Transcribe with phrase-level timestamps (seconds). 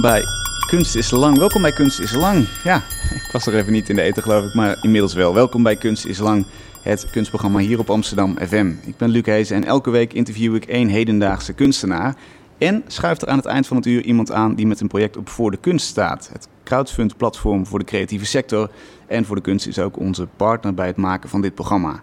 [0.00, 0.24] bij
[0.66, 1.38] Kunst is Lang.
[1.38, 2.46] Welkom bij Kunst is Lang.
[2.64, 2.76] Ja,
[3.14, 5.34] ik was er even niet in de eten geloof ik, maar inmiddels wel.
[5.34, 6.46] Welkom bij Kunst is Lang,
[6.82, 8.72] het kunstprogramma hier op Amsterdam FM.
[8.84, 12.14] Ik ben Luc Hees en elke week interview ik één hedendaagse kunstenaar.
[12.58, 15.16] En schuift er aan het eind van het uur iemand aan die met een project
[15.16, 16.30] op Voor de Kunst staat.
[16.32, 18.70] Het crowdfund-platform voor de creatieve sector.
[19.06, 22.02] En Voor de Kunst is ook onze partner bij het maken van dit programma.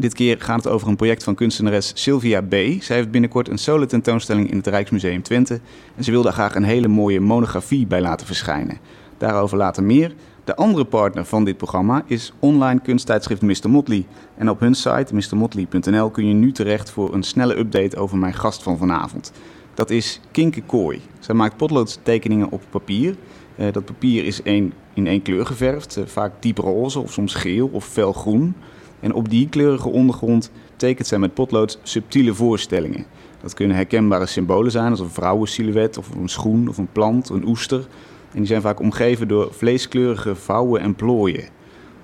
[0.00, 2.52] Dit keer gaat het over een project van kunstenares Sylvia B.
[2.80, 5.60] Zij heeft binnenkort een solo tentoonstelling in het Rijksmuseum Twente.
[5.96, 8.78] En ze wil daar graag een hele mooie monografie bij laten verschijnen.
[9.16, 10.14] Daarover later meer.
[10.44, 13.70] De andere partner van dit programma is online kunsttijdschrift Mr.
[13.70, 14.06] Motley.
[14.36, 18.34] En op hun site mrmotley.nl kun je nu terecht voor een snelle update over mijn
[18.34, 19.32] gast van vanavond.
[19.74, 21.00] Dat is Kinke Kooi.
[21.18, 23.16] Zij maakt potloodtekeningen op papier.
[23.56, 27.68] Uh, dat papier is in één kleur geverfd, uh, vaak diep roze of soms geel
[27.72, 28.54] of felgroen.
[29.00, 33.04] En op die kleurige ondergrond tekent zij met potlood subtiele voorstellingen.
[33.40, 37.46] Dat kunnen herkenbare symbolen zijn, als een vrouwensilhouet of een schoen of een plant, een
[37.46, 37.86] oester.
[38.32, 41.48] En die zijn vaak omgeven door vleeskleurige vouwen en plooien.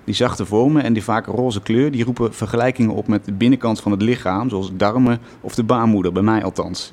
[0.05, 3.80] Die zachte vormen en die vaak roze kleur die roepen vergelijkingen op met de binnenkant
[3.80, 6.92] van het lichaam, zoals darmen of de baarmoeder, bij mij althans.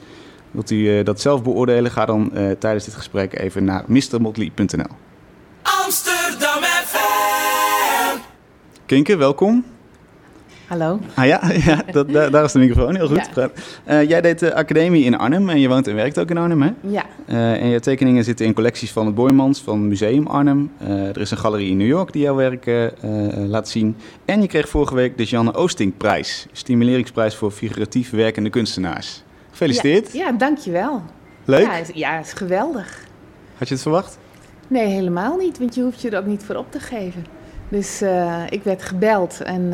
[0.52, 1.92] Wilt u uh, dat zelf beoordelen?
[1.92, 4.96] Ga dan uh, tijdens dit gesprek even naar mrmotley.nl.
[5.62, 8.18] Amsterdam FM.
[8.86, 9.66] Kinke, welkom.
[10.72, 11.00] Hallo.
[11.14, 13.30] Ah ja, ja dat, daar, daar, is de microfoon, heel goed.
[13.36, 13.50] Ja.
[13.88, 16.62] Uh, jij deed de academie in Arnhem en je woont en werkt ook in Arnhem,
[16.62, 16.72] hè?
[16.82, 17.06] Ja.
[17.28, 20.72] Uh, en je tekeningen zitten in collecties van het Boymans, van Museum Arnhem.
[20.82, 22.92] Uh, er is een galerie in New York die jouw werk
[23.36, 23.96] laat zien.
[24.26, 29.24] En je kreeg vorige week de Janne Oosting-prijs, stimuleringsprijs voor figuratief werkende kunstenaars.
[29.50, 30.14] Gefeliciteerd.
[30.14, 31.02] Ja, ja dankjewel.
[31.46, 31.62] Leuk?
[31.62, 33.06] Ja, ja, is geweldig.
[33.58, 34.18] Had je het verwacht?
[34.68, 37.26] Nee, helemaal niet, want je hoeft je er ook niet voor op te geven.
[37.70, 38.02] Dus
[38.50, 39.74] ik werd gebeld en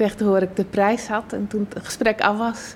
[0.00, 1.32] kreeg te horen dat ik de prijs had.
[1.32, 2.74] En toen het gesprek af was,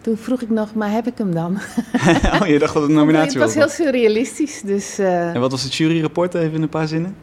[0.00, 1.58] toen vroeg ik nog, maar heb ik hem dan?
[2.40, 3.54] oh, je dacht dat het een nominatie was?
[3.54, 4.60] Het was heel surrealistisch.
[4.60, 5.34] Dus, uh...
[5.34, 7.14] En wat was het juryrapport, even in een paar zinnen?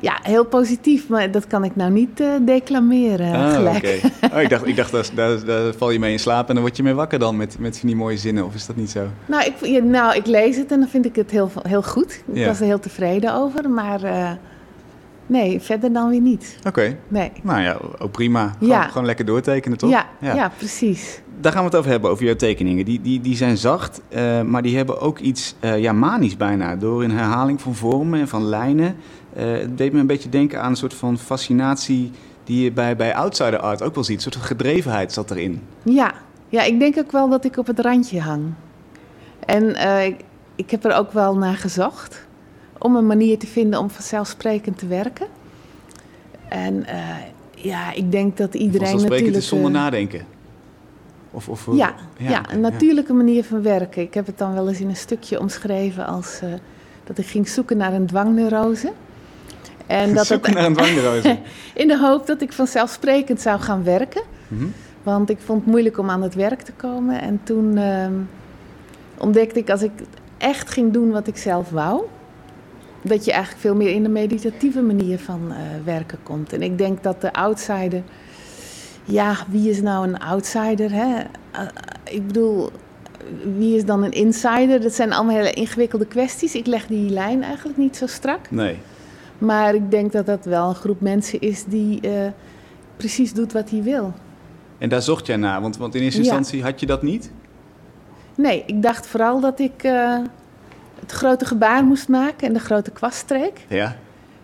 [0.00, 3.76] Ja, heel positief, maar dat kan ik nou niet uh, declameren ah, gelijk.
[3.76, 4.00] Okay.
[4.34, 6.62] Oh, ik dacht, ik dacht daar, daar, daar, val je mee in slaap en dan
[6.62, 9.06] word je mee wakker dan met, met die mooie zinnen, of is dat niet zo?
[9.26, 12.22] Nou, ik, ja, nou, ik lees het en dan vind ik het heel, heel goed.
[12.26, 12.46] Ik ja.
[12.46, 14.04] was er heel tevreden over, maar...
[14.04, 14.30] Uh,
[15.30, 16.56] Nee, verder dan weer niet.
[16.58, 16.68] Oké.
[16.68, 16.96] Okay.
[17.08, 17.32] Nee.
[17.42, 18.52] Nou ja, ook prima.
[18.58, 18.82] Gewoon, ja.
[18.82, 19.90] gewoon lekker doortekenen, toch?
[19.90, 20.34] Ja, ja.
[20.34, 21.20] ja, precies.
[21.40, 22.84] Daar gaan we het over hebben, over jouw tekeningen.
[22.84, 26.76] Die, die, die zijn zacht, uh, maar die hebben ook iets uh, ja, manisch bijna.
[26.76, 28.96] Door een herhaling van vormen en van lijnen.
[29.36, 32.10] Uh, het deed me een beetje denken aan een soort van fascinatie
[32.44, 34.16] die je bij, bij outsider art ook wel ziet.
[34.16, 35.62] Een soort van gedrevenheid zat erin.
[35.82, 36.12] Ja.
[36.48, 38.52] ja, ik denk ook wel dat ik op het randje hang.
[39.46, 39.68] En
[40.06, 40.20] ik,
[40.54, 42.28] ik heb er ook wel naar gezocht
[42.82, 45.26] om een manier te vinden om vanzelfsprekend te werken.
[46.48, 47.16] En uh,
[47.54, 49.36] ja, ik denk dat iedereen natuurlijk...
[49.36, 50.26] is zonder nadenken?
[51.30, 54.02] Of, of, ja, ja, ja, een natuurlijke manier van werken.
[54.02, 56.52] Ik heb het dan wel eens in een stukje omschreven als uh,
[57.04, 58.92] dat ik ging zoeken naar een dwangneurose.
[59.86, 61.38] En dat zoeken het, naar een dwangneurose?
[61.82, 64.22] in de hoop dat ik vanzelfsprekend zou gaan werken.
[64.48, 64.72] Mm -hmm.
[65.02, 67.20] Want ik vond het moeilijk om aan het werk te komen.
[67.20, 68.06] En toen uh,
[69.18, 69.90] ontdekte ik als ik
[70.38, 72.02] echt ging doen wat ik zelf wou
[73.02, 76.52] dat je eigenlijk veel meer in de meditatieve manier van uh, werken komt.
[76.52, 78.02] En ik denk dat de outsider,
[79.04, 80.92] ja, wie is nou een outsider?
[80.92, 81.06] Hè?
[81.06, 81.68] Uh,
[82.04, 82.70] ik bedoel,
[83.56, 84.80] wie is dan een insider?
[84.80, 86.54] Dat zijn allemaal hele ingewikkelde kwesties.
[86.54, 88.50] Ik leg die lijn eigenlijk niet zo strak.
[88.50, 88.76] Nee.
[89.38, 92.12] Maar ik denk dat dat wel een groep mensen is die uh,
[92.96, 94.12] precies doet wat hij wil.
[94.78, 97.30] En daar zocht jij naar, want, want in eerste instantie had je dat niet?
[98.36, 99.84] Nee, ik dacht vooral dat ik
[101.00, 103.64] het grote gebaar moest maken en de grote kwaststreek.
[103.68, 103.96] Ja.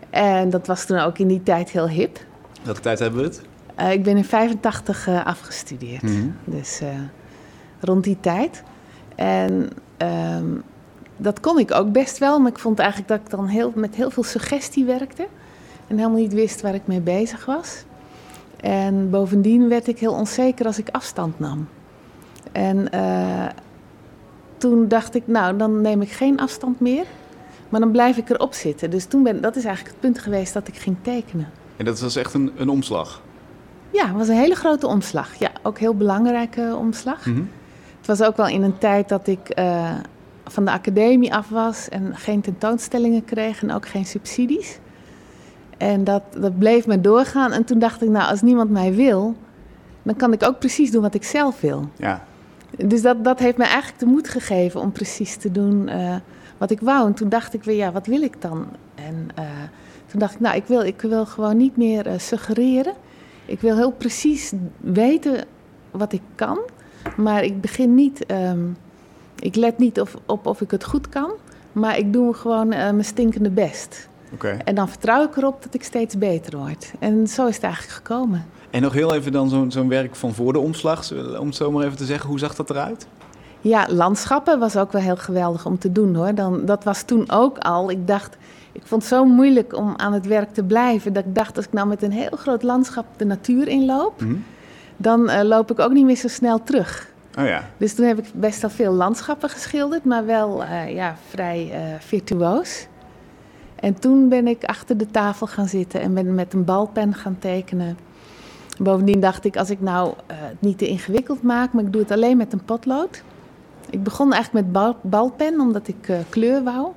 [0.09, 2.19] En dat was toen ook in die tijd heel hip.
[2.63, 3.41] Welke tijd hebben we het?
[3.79, 6.01] Uh, ik ben in 85 uh, afgestudeerd.
[6.01, 6.35] Mm -hmm.
[6.43, 6.89] Dus uh,
[7.79, 8.63] rond die tijd.
[9.15, 10.63] En um,
[11.17, 13.95] dat kon ik ook best wel, maar ik vond eigenlijk dat ik dan heel, met
[13.95, 15.27] heel veel suggestie werkte.
[15.87, 17.83] En helemaal niet wist waar ik mee bezig was.
[18.61, 21.67] En bovendien werd ik heel onzeker als ik afstand nam.
[22.51, 22.89] En
[24.57, 27.05] toen dacht ik, nou, dan neem ik geen afstand meer.
[27.69, 28.89] Maar dan blijf ik erop zitten.
[28.89, 31.49] Dus toen ben, dat is eigenlijk het punt geweest dat ik ging tekenen.
[31.77, 33.21] En dat was echt een, een omslag?
[33.91, 35.35] Ja, het was een hele grote omslag.
[35.35, 37.25] Ja, ook een heel belangrijke omslag.
[37.25, 37.49] Mm -hmm.
[37.97, 39.91] Het was ook wel in een tijd dat ik uh,
[40.45, 44.79] van de academie af was en geen tentoonstellingen kreeg en ook geen subsidies.
[45.77, 47.51] En dat, dat bleef me doorgaan.
[47.51, 49.35] En toen dacht ik, nou, als niemand mij wil,
[50.03, 51.89] dan kan ik ook precies doen wat ik zelf wil.
[51.95, 52.26] Ja.
[52.85, 56.15] Dus dat, dat heeft mij eigenlijk de moed gegeven om precies te doen uh,
[56.57, 57.07] wat ik wou.
[57.07, 58.65] En toen dacht ik weer, ja, wat wil ik dan?
[58.95, 59.45] En uh,
[60.05, 62.93] toen dacht ik, nou, ik wil, ik wil gewoon niet meer uh, suggereren.
[63.45, 65.45] Ik wil heel precies weten
[65.91, 66.59] wat ik kan.
[67.15, 68.77] Maar ik begin niet, um,
[69.39, 71.31] ik let niet of, op of ik het goed kan.
[71.71, 74.07] Maar ik doe gewoon eh, mijn stinkende best.
[74.33, 74.57] Oké.
[74.63, 76.91] En dan vertrouw ik erop dat ik steeds beter word.
[76.99, 78.45] En zo is het eigenlijk gekomen.
[78.69, 81.71] En nog heel even dan zo'n zo'n werk van voor de omslag, om het zo
[81.71, 82.29] maar even te zeggen.
[82.29, 83.07] Hoe zag dat eruit?
[83.61, 86.35] Ja, landschappen was ook wel heel geweldig om te doen hoor.
[86.35, 87.91] Dan, dat was toen ook al.
[87.91, 88.37] Ik dacht,
[88.71, 91.13] ik vond het zo moeilijk om aan het werk te blijven.
[91.13, 94.33] Dat ik dacht, als ik nou met een heel groot landschap de natuur inloop, Mhm.
[94.97, 97.07] dan eh, loop ik ook niet meer zo snel terug.
[97.39, 97.63] Oh ja.
[97.77, 101.79] Dus toen heb ik best wel veel landschappen geschilderd, maar wel eh, ja, vrij eh,
[101.99, 102.87] virtuoos.
[103.75, 107.35] En toen ben ik achter de tafel gaan zitten en ben met een balpen gaan
[107.39, 107.97] tekenen.
[108.79, 112.11] Bovendien dacht ik, als ik nou het niet te ingewikkeld maak, maar ik doe het
[112.11, 113.23] alleen met een potlood.
[113.89, 116.87] Ik begon eigenlijk met bal, balpen, omdat ik eh, kleur wou.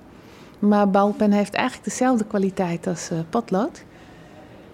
[0.58, 3.84] Maar balpen heeft eigenlijk dezelfde kwaliteit als eh, potlood.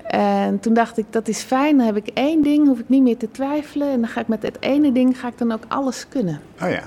[0.07, 3.03] En toen dacht ik, dat is fijn, dan heb ik één ding, hoef ik niet
[3.03, 3.89] meer te twijfelen.
[3.89, 6.41] En dan ga ik met het ene ding ga ik dan ook alles kunnen.
[6.63, 6.83] Oh ja.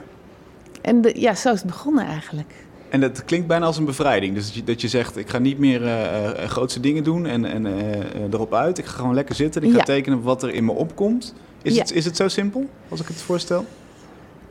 [0.82, 2.54] En de, ja, zo is het begonnen eigenlijk.
[2.90, 4.36] En dat klinkt bijna als een bevrijding.
[4.36, 7.26] Dus dat je, dat je zegt, ik ga niet meer eh, eh, grootste dingen doen
[7.26, 8.78] en, en eh, erop uit.
[8.78, 9.86] Ik ga gewoon lekker zitten en ik ga Ja.
[9.86, 11.34] tekenen wat er in me opkomt.
[11.62, 11.82] Is, Ja.
[11.82, 13.66] het, is het zo simpel, als ik het voorstel?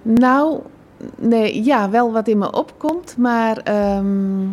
[0.02, 0.60] Nou,
[1.16, 4.46] nee, ja, wel wat in me opkomt, maar ehm,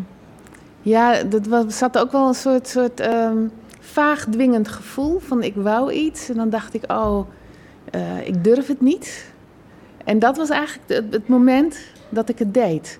[0.82, 3.38] ja, dat was, zat ook wel een soort, soort ehm,
[3.80, 6.30] vaag dwingend gevoel van ik wou iets.
[6.30, 7.28] En dan dacht ik, oh,
[8.24, 9.34] ik durf het niet.
[10.06, 11.78] En dat was eigenlijk het, het moment
[12.10, 13.00] dat ik het deed.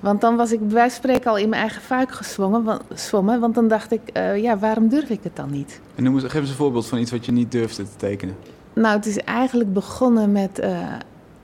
[0.00, 2.82] Want dan was ik bij wijze van spreken al in mijn eigen fuik gezwommen, want,
[2.94, 5.80] zwommen, want dan dacht ik, eh, ja, waarom durf ik het dan niet?
[5.94, 8.36] En noem eens, geef eens een voorbeeld van iets wat je niet durfde te tekenen.
[8.72, 10.78] Nou, het is eigenlijk begonnen met eh,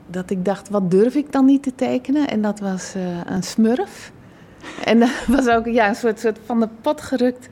[0.07, 2.27] dat ik dacht, wat durf ik dan niet te tekenen?
[2.27, 4.11] En dat was eh, een smurf.
[4.83, 7.49] En dat was ook ja, een soort, soort van de pot gerukt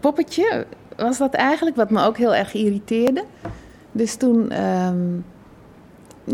[0.00, 0.66] poppetje.
[0.96, 3.24] Was dat eigenlijk, wat me ook heel erg irriteerde.
[3.92, 4.96] Dus toen, ehm,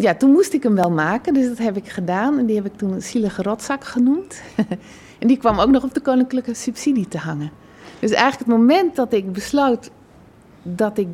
[0.01, 2.39] ja, toen moest ik hem wel maken, dus dat heb ik gedaan.
[2.39, 4.43] En die heb ik toen een zielige rotzak genoemd.
[5.19, 7.51] en die kwam ook nog op de koninklijke subsidie te hangen.
[7.99, 9.91] Dus eigenlijk het moment dat ik besloot
[10.63, 11.09] dat ik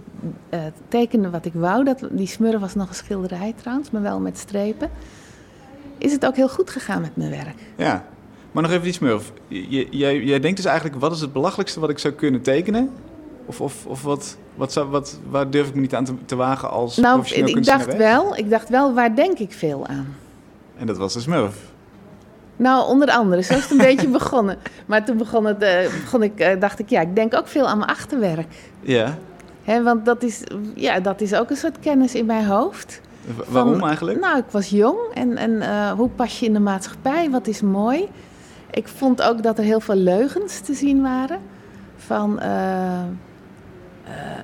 [0.49, 1.85] eh, tekende wat ik wou.
[1.85, 4.91] Dat, die smurf was nog een schilderij trouwens, maar wel met strepen.
[5.99, 7.57] Is het ook heel goed gegaan met mijn werk.
[7.77, 8.05] Ja,
[8.53, 9.33] maar nog even die smurf.
[9.49, 12.91] Jij, jij denkt dus eigenlijk, wat is het belachelijkste wat ik zou kunnen tekenen?
[13.47, 16.37] Of, of, of wat, wat zou, wat, waar durf ik me niet aan te, te
[16.37, 20.17] wagen als Nou, professioneel ik dacht, wel, ik dacht wel, waar denk ik veel aan?
[20.77, 21.57] En dat was de smurf.
[22.57, 24.57] Nou, onder andere, zo is het een beetje begonnen.
[24.87, 27.67] Maar toen begon het, eh, begon ik, eh, dacht ik, ja, ik denk ook veel
[27.69, 28.47] aan mijn achterwerk.
[28.81, 29.15] Ja.
[29.65, 30.43] Hè, want dat is,
[30.75, 33.01] ja, dat is ook een soort kennis in mijn hoofd.
[33.37, 34.21] W- waarom Van- eigenlijk?
[34.21, 37.31] Nou, ik was jong en, en eh, hoe pas je in de maatschappij?
[37.31, 38.09] Wat is mooi?
[38.71, 41.39] Ik vond ook dat er heel veel leugens te zien waren.
[41.97, 42.41] Van,
[44.09, 44.43] eh,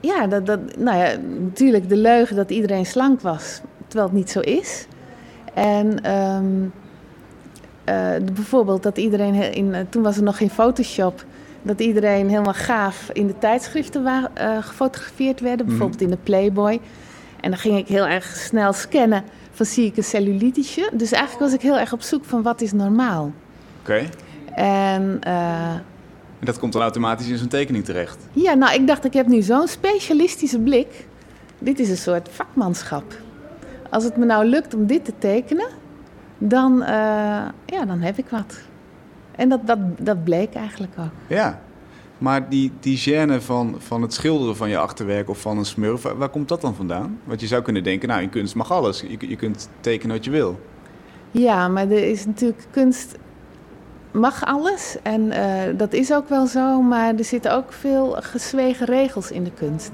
[0.00, 4.30] ja, dat, dat, nou ja, natuurlijk de leugen dat iedereen slank was, terwijl het niet
[4.30, 4.86] zo is.
[5.54, 6.44] En ehm,
[7.84, 11.24] eh, bijvoorbeeld dat iedereen, in, eh, toen was er nog geen Photoshop,
[11.62, 15.68] dat iedereen helemaal gaaf in de tijdschriften wa- eh, gefotografeerd werden, Mhm.
[15.68, 16.80] bijvoorbeeld in de Playboy.
[17.40, 19.22] En dan ging ik heel erg snel scannen
[19.52, 20.90] van zie ik een cellulitetje.
[20.92, 23.32] Dus eigenlijk was ik heel erg op zoek van wat is normaal.
[23.80, 24.02] Oké.
[24.54, 25.18] En
[26.38, 28.26] En dat komt dan automatisch in zo'n tekening terecht.
[28.32, 31.06] ja, nou ik dacht ik heb nu zo'n specialistische blik.
[31.58, 33.04] Dit is een soort vakmanschap.
[33.90, 35.66] Als het me nou lukt om dit te tekenen,
[36.38, 36.88] dan, eh,
[37.66, 38.60] ja, dan heb ik wat.
[39.36, 41.10] En dat, dat, dat bleek eigenlijk ook.
[41.26, 41.60] Ja.
[42.18, 46.02] Maar die, die gêne van, van het schilderen van je achterwerk of van een smurf,
[46.02, 47.20] waar, waar komt dat dan vandaan?
[47.24, 49.00] Want je zou kunnen denken, nou in kunst mag alles.
[49.00, 50.60] Je, je kunt tekenen wat je wil.
[51.30, 53.16] Ja, maar er is natuurlijk kunst
[54.10, 55.44] mag alles en eh,
[55.76, 59.90] dat is ook wel zo, maar er zitten ook veel gezwegen regels in de kunst.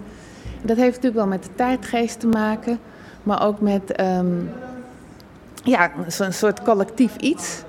[0.62, 2.78] Dat heeft natuurlijk wel met de tijdgeest te maken,
[3.22, 4.26] maar ook met ehm,
[5.62, 7.62] ja, zo'n soort collectief iets.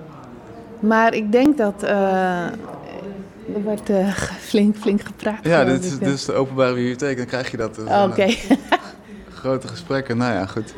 [0.80, 2.46] Maar ik denk dat eh,
[3.54, 4.08] er wordt eh,
[4.50, 5.40] flink, flink gepraat.
[5.42, 7.76] Ja, dit is, ik, dit is de openbare bibliotheek, dan krijg je dat.
[7.88, 8.28] Zijn, Oké,
[9.40, 10.74] Grote gesprekken, nou ja, goed.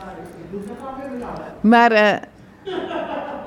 [1.62, 2.22] maar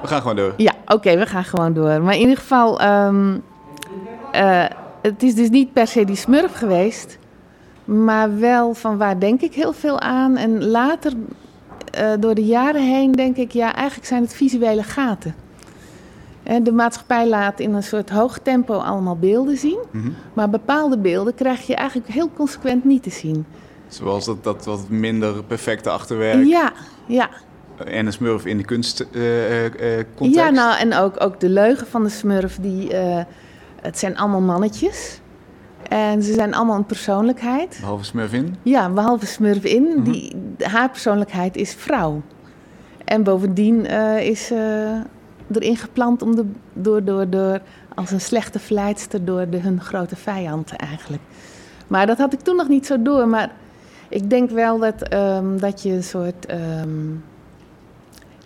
[0.02, 0.54] We gaan gewoon door.
[0.56, 2.02] Ja, oké, we gaan gewoon door.
[2.02, 3.38] Maar in ieder geval, ehm,
[4.32, 4.64] eh,
[5.02, 7.18] het is dus niet per se die smurf geweest,
[7.84, 10.36] maar wel van waar denk ik heel veel aan.
[10.36, 11.12] En later,
[11.92, 15.34] eh, door de jaren heen, denk ik, ja, eigenlijk zijn het visuele gaten.
[16.42, 20.08] En de maatschappij laat in een soort hoog tempo allemaal beelden zien, Mhm.
[20.32, 23.46] maar bepaalde beelden krijg je eigenlijk heel consequent niet te zien.
[23.88, 26.72] Zoals dat, dat wat minder perfecte achterwerk Ja,
[27.06, 27.28] ja.
[27.86, 30.06] En een smurf in de kunstcontext.
[30.14, 30.34] context.
[30.34, 33.24] Ja, nou, en ook, ook de leugen van de smurf, die, eh,
[33.82, 35.20] het zijn allemaal mannetjes.
[35.88, 37.76] En ze zijn allemaal een persoonlijkheid.
[37.80, 38.56] Behalve smurfin.
[38.62, 40.02] Ja, behalve Smurf in, Mhm.
[40.10, 42.22] die, haar persoonlijkheid is vrouw.
[43.04, 44.90] En bovendien eh, is, eh,
[45.52, 47.60] erin geplant om de, door, door, door,
[47.94, 51.22] als een slechte verleidster door de, hun grote vijand eigenlijk.
[51.86, 53.28] Maar dat had ik toen nog niet zo door.
[53.28, 53.50] Maar
[54.08, 56.46] ik denk wel dat, ehm, dat je een soort.
[56.46, 56.98] ehm,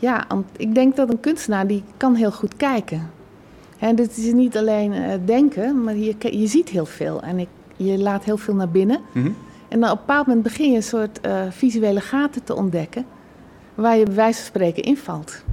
[0.04, 3.10] ja, want ik denk dat een kunstenaar die kan heel goed kijken.
[3.78, 7.22] En dit is niet alleen eh, denken, maar je, je ziet heel veel.
[7.22, 9.00] En ik, je laat heel veel naar binnen.
[9.12, 9.30] Mhm.
[9.68, 13.06] En dan op een bepaald moment begin je een soort eh, visuele gaten te ontdekken.
[13.74, 15.44] Waar je bij wijze van spreken invalt.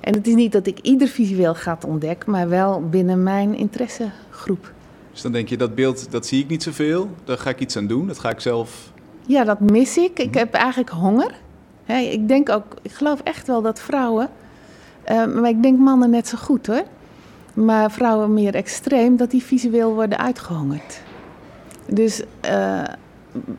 [0.00, 4.72] En het is niet dat ik ieder visueel gat ontdek, maar wel binnen mijn interessegroep.
[5.12, 7.10] Dus dan denk je, dat beeld, dat zie ik niet zoveel.
[7.24, 8.06] Daar ga ik iets aan doen.
[8.06, 8.92] Dat ga ik zelf...
[9.26, 10.18] Ja, dat mis ik.
[10.18, 11.44] Ik heb eigenlijk honger.
[11.86, 14.28] Ik denk ook, ik geloof echt wel dat vrouwen,
[15.04, 16.84] eh, maar ik denk mannen net zo goed hoor.
[17.54, 21.02] Maar vrouwen meer extreem, dat die visueel worden uitgehongerd.
[21.86, 22.82] Dus eh,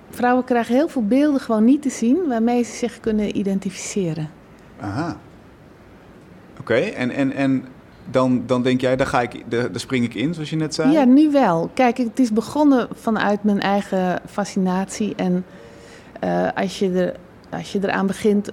[0.09, 4.29] vrouwen krijgen heel veel beelden gewoon niet te zien waarmee ze zich kunnen identificeren.
[4.79, 5.17] Aha.
[6.59, 7.65] Oké, en, en, en
[8.11, 10.73] dan, dan denk jij, daar, ga ik, daar, daar spring ik in, zoals je net
[10.73, 10.91] zei?
[10.91, 11.69] Ja, nu wel.
[11.73, 15.15] Kijk, het is begonnen vanuit mijn eigen fascinatie.
[15.15, 15.45] En
[16.19, 17.15] eh, als, je er,
[17.49, 18.49] als je eraan begint,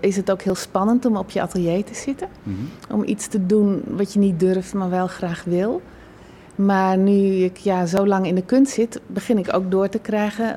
[0.00, 2.28] is het ook heel spannend om op je atelier te zitten.
[2.42, 2.56] Mhm.
[2.90, 5.82] Om iets te doen wat je niet durft, maar wel graag wil.
[6.54, 9.98] Maar nu ik ja, zo lang in de kunst zit, begin ik ook door te
[9.98, 10.56] krijgen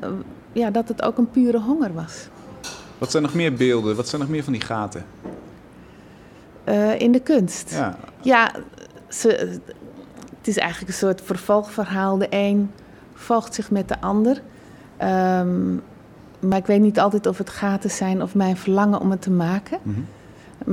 [0.52, 2.28] ja, dat het ook een pure honger was.
[2.98, 3.96] Wat zijn nog meer beelden?
[3.96, 5.04] Wat zijn nog meer van die gaten?
[6.64, 7.70] Eh, in de kunst.
[7.70, 8.52] Ja, Ja,
[9.08, 9.28] ze,
[10.38, 12.18] het is eigenlijk een soort vervolgverhaal.
[12.18, 12.70] De een
[13.14, 14.42] volgt zich met de ander.
[14.96, 15.76] Ehm,
[16.48, 19.30] maar ik weet niet altijd of het gaten zijn of mijn verlangen om het te
[19.30, 19.78] maken.
[19.82, 20.00] Mhm.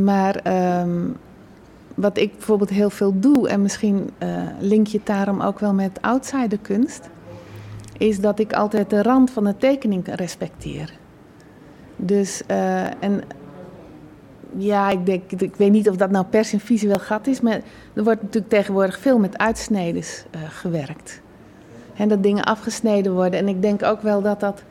[0.03, 0.99] Maar ehm,
[1.95, 5.73] wat ik bijvoorbeeld heel veel doe, en misschien eh, link je het daarom ook wel
[5.73, 7.09] met outsiderkunst,
[7.97, 10.93] is dat ik altijd de rand van de tekening respecteer.
[11.95, 13.23] Dus, eh, en
[14.57, 17.41] ja, ik, denk, ik weet niet of dat nou per se een visueel gat is,
[17.41, 17.61] maar
[17.93, 21.21] er wordt natuurlijk tegenwoordig veel met uitsnedens eh, gewerkt.
[21.95, 23.39] En dat dingen afgesneden worden.
[23.39, 24.63] En ik denk ook wel dat dat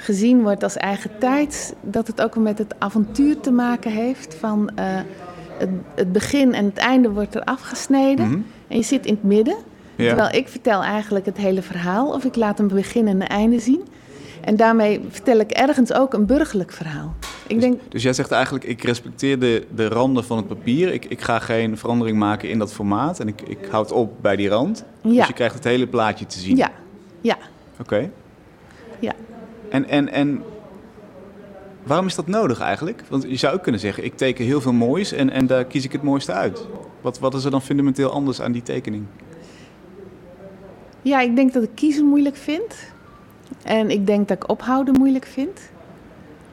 [0.00, 4.34] gezien wordt als eigen tijd, dat het ook wel met het avontuur te maken heeft
[4.34, 4.84] van eh,
[5.58, 8.26] het, het begin en het einde wordt er afgesneden.
[8.26, 8.40] Mhm.
[8.68, 9.56] En je zit in het midden.
[9.96, 10.06] Ja.
[10.06, 13.58] Terwijl ik vertel eigenlijk het hele verhaal, of ik laat een begin en een einde
[13.60, 13.82] zien.
[14.40, 17.14] En daarmee vertel ik ergens ook een burgerlijk verhaal.
[17.46, 20.92] Ik denk, Dus jij zegt eigenlijk, ik respecteer de, de randen van het papier.
[20.92, 23.20] Ik, ik ga geen verandering maken in dat formaat.
[23.20, 24.84] En ik, ik houd op bij die rand.
[25.02, 25.10] Ja.
[25.10, 26.56] Dus je krijgt het hele plaatje te zien.
[26.56, 26.70] ja,
[27.20, 27.36] ja,
[27.80, 28.10] Oké.
[28.98, 29.12] ja.
[29.70, 30.42] En, en, en
[31.82, 33.02] waarom is dat nodig eigenlijk?
[33.08, 35.84] Want je zou ook kunnen zeggen, ik teken heel veel moois en, en daar kies
[35.84, 36.66] ik het mooiste uit.
[37.00, 39.04] Wat, wat is er dan fundamenteel anders aan die tekening?
[41.02, 42.74] Ja, ik denk dat ik kiezen moeilijk vind.
[43.64, 45.60] En ik denk dat ik ophouden moeilijk vind.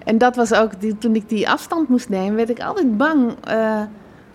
[0.03, 3.33] En dat was ook, die, toen ik die afstand moest nemen, werd ik altijd bang.
[3.43, 3.81] eh,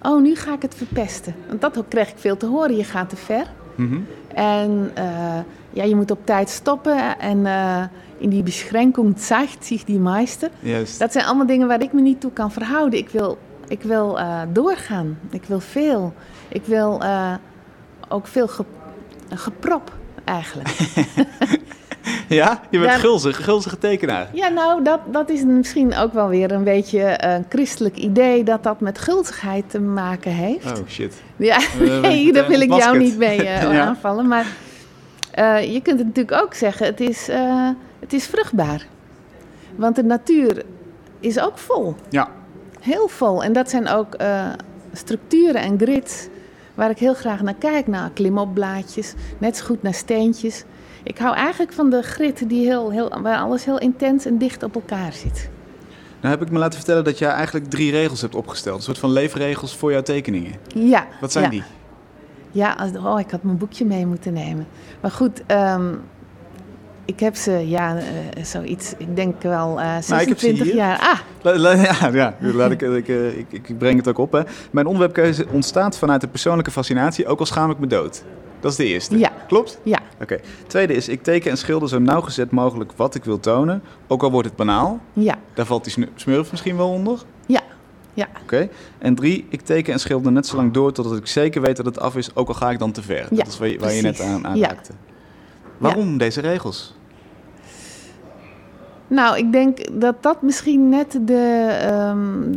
[0.02, 1.34] oh, nu ga ik het verpesten.
[1.48, 3.52] Want dat kreeg ik veel te horen, je gaat te ver.
[3.74, 3.98] Mhm.
[4.34, 5.38] En eh,
[5.72, 7.18] ja, je moet op tijd stoppen.
[7.18, 7.82] En eh,
[8.18, 10.50] in die beschränkung zeigt zich die meester.
[10.60, 10.98] Juist.
[10.98, 12.98] Dat zijn allemaal dingen waar ik me niet toe kan verhouden.
[12.98, 15.18] Ik wil, ik wil eh, doorgaan.
[15.30, 16.12] Ik wil veel.
[16.48, 17.34] Ik wil eh,
[18.08, 18.64] ook veel ge,
[19.34, 19.92] geprop,
[20.24, 20.68] eigenlijk.
[22.28, 22.98] Ja, je bent Ja.
[22.98, 24.28] gulzig, gulzige tekenaar.
[24.32, 28.44] Ja, nou, dat, dat is misschien ook wel weer een beetje een christelijk idee...
[28.44, 30.66] dat dat met gulzigheid te maken heeft.
[30.80, 31.14] Oh shit.
[31.36, 31.58] Ja,
[32.02, 33.80] nee, daar wil ik jou niet mee Ja.
[33.86, 34.28] aanvallen.
[34.28, 34.46] Maar
[35.40, 37.68] eh, je kunt het natuurlijk ook zeggen, het is, eh,
[38.00, 38.86] het is vruchtbaar.
[39.76, 40.62] Want de natuur
[41.20, 41.94] is ook vol.
[42.08, 42.28] Ja.
[42.80, 43.44] Heel vol.
[43.44, 44.46] En dat zijn ook eh,
[44.92, 46.28] structuren en grids
[46.74, 47.86] waar ik heel graag naar kijk.
[47.86, 50.64] Naar klimopblaadjes, net zo goed naar steentjes.
[51.02, 54.62] Ik hou eigenlijk van de grid die heel, heel, waar alles heel intens en dicht
[54.62, 55.50] op elkaar zit.
[56.20, 58.76] Nou heb ik me laten vertellen dat jij eigenlijk drie regels hebt opgesteld.
[58.76, 60.52] Een soort van leefregels voor jouw tekeningen.
[60.74, 61.06] Ja.
[61.20, 61.50] Wat zijn ja.
[61.50, 61.62] die?
[62.50, 64.66] Ja, als, oh, ik had mijn boekje mee moeten nemen.
[65.00, 65.94] Maar goed, ehm,
[67.04, 68.04] ik heb ze, ja, eh,
[68.44, 70.74] zoiets, ik denk wel eh Nou, ik 26 heb ze hier.
[70.74, 70.98] jaar.
[70.98, 74.32] Ah, La- la- ja, ja laat ik, ik, eh, ik, ik breng het ook op.
[74.32, 74.40] Hè.
[74.70, 78.22] Mijn onderwerpkeuze ontstaat vanuit de persoonlijke fascinatie, ook al schaam ik me dood.
[78.60, 79.18] Dat is de eerste.
[79.18, 79.30] Ja.
[79.48, 79.78] Klopt?
[79.82, 80.38] ja, Oké.
[80.66, 83.82] Tweede is, ik teken en schilder zo nauwgezet mogelijk wat ik wil tonen.
[84.06, 85.00] Ook al wordt het banaal.
[85.12, 87.18] ja, Daar valt die smurf misschien wel onder.
[87.46, 87.60] ja,
[88.14, 88.28] ja.
[88.42, 88.68] Oké.
[88.98, 91.86] En drie, ik teken en schilder net zo lang door totdat ik zeker weet dat
[91.86, 93.26] het af is, ook al ga ik dan te ver.
[93.30, 94.74] Ja, dat is waar je, waar je net aan, aan Ja.
[95.78, 96.94] Waarom deze regels?
[99.06, 102.52] Nou, ik denk dat dat misschien net de, ehm,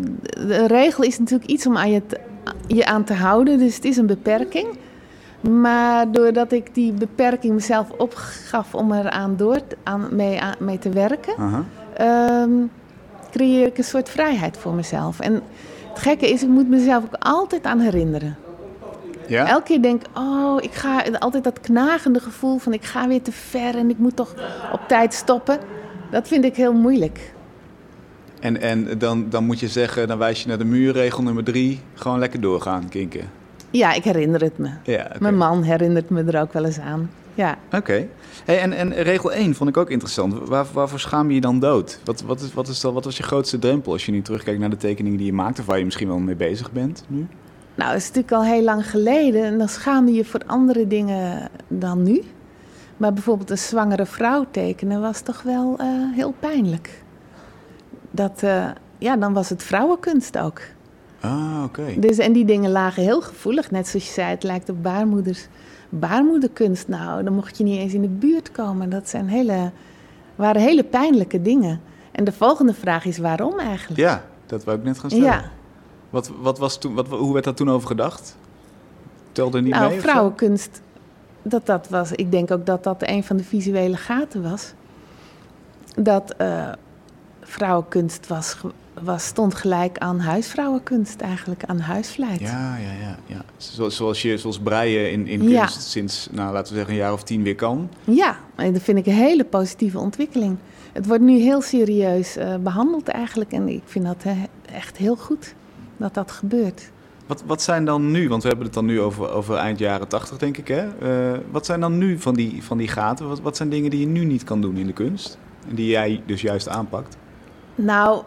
[0.47, 2.19] de regel is natuurlijk iets om aan je, te-
[2.67, 3.57] je aan te houden.
[3.57, 4.67] Dus het is een beperking.
[5.49, 10.79] Maar doordat ik die beperking mezelf opgaf om eraan door te- aan, mee, aan, mee
[10.79, 11.33] te werken,
[13.33, 15.19] creëer ik een soort vrijheid voor mezelf.
[15.19, 15.41] En
[15.93, 18.35] Het gekke is, ik moet mezelf ook altijd aan herinneren.
[19.27, 19.47] Ja?
[19.47, 23.21] Elke keer denk ik, oh, ik ga altijd dat knagende gevoel van ik ga weer
[23.21, 24.33] te ver en ik moet toch
[24.71, 25.59] op tijd stoppen.
[26.11, 27.33] Dat vind ik heel moeilijk.
[28.39, 31.79] En, en dan, dan moet je zeggen, dan wijs je naar de muurregel nummer drie,
[31.93, 33.29] gewoon lekker doorgaan, kinken.
[33.69, 34.69] Ja, ik herinner het me.
[34.83, 35.11] Ja.
[35.19, 37.09] Mijn man herinnert me er ook wel eens aan.
[37.33, 37.57] Ja.
[37.71, 38.07] Oké.
[38.45, 40.33] Hey, en, en regel 1 vond ik ook interessant.
[40.47, 41.99] Waar, waarvoor schaam je je dan dood?
[42.03, 44.59] Wat, wat, is, wat, is dan, wat was je grootste drempel als je nu terugkijkt
[44.59, 45.59] naar de tekeningen die je maakt...
[45.59, 47.27] of waar je misschien wel mee bezig bent nu?
[47.75, 50.87] Nou, het is natuurlijk al heel lang geleden en dan schaam je je voor andere
[50.87, 52.23] dingen dan nu.
[52.97, 57.03] Maar bijvoorbeeld een zwangere vrouw tekenen was toch wel eh, heel pijnlijk.
[58.11, 58.65] Dat, eh,
[58.97, 60.61] ja, dan was het vrouwenkunst ook.
[61.19, 61.93] Ah, oké.
[61.97, 63.71] Dus, en die dingen lagen heel gevoelig.
[63.71, 65.47] Net zoals je zei, het lijkt op baarmoeders.
[65.99, 68.89] Baarmoederkunst, nou, dan mocht je niet eens in de buurt komen.
[68.89, 69.71] Dat zijn hele,
[70.35, 71.81] waren hele pijnlijke dingen.
[72.11, 73.99] En de volgende vraag is waarom eigenlijk?
[73.99, 75.27] Ja, dat wou ik net gaan stellen.
[75.27, 75.51] Ja,
[76.09, 78.37] Wat, wat was toen, wat, hoe werd daar toen over gedacht?
[79.31, 79.95] Telde niet nou, mee?
[79.95, 80.01] zo?
[80.01, 80.81] vrouwenkunst,
[81.41, 84.73] dat, dat was, ik denk ook dat dat een van de visuele gaten was.
[85.95, 86.71] Dat eh,
[87.41, 88.57] vrouwenkunst was,
[89.01, 92.39] was, stond gelijk aan huisvrouwenkunst eigenlijk, aan huisvleit.
[92.39, 93.17] Ja, ja, ja.
[93.25, 93.41] ja.
[93.57, 95.59] Zoals, zoals je zoals breien in, in Ja.
[95.59, 97.89] kunst sinds, nou, laten we zeggen, een jaar of tien weer kan.
[98.03, 100.57] Ja, en dat vind ik een hele positieve ontwikkeling.
[100.93, 103.51] Het wordt nu heel serieus eh, behandeld eigenlijk.
[103.51, 104.23] En ik vind dat
[104.73, 105.53] echt heel goed
[105.97, 106.91] dat dat gebeurt.
[107.25, 110.07] Wat, wat zijn dan nu, want we hebben het dan nu over, over eind jaren
[110.07, 110.87] tachtig, denk ik, hè?
[111.33, 113.27] Eh, wat zijn dan nu van die, van die gaten?
[113.27, 115.37] Wat, wat zijn dingen die je nu niet kan doen in de kunst?
[115.69, 117.17] En die jij dus juist aanpakt?
[117.75, 118.23] Nou,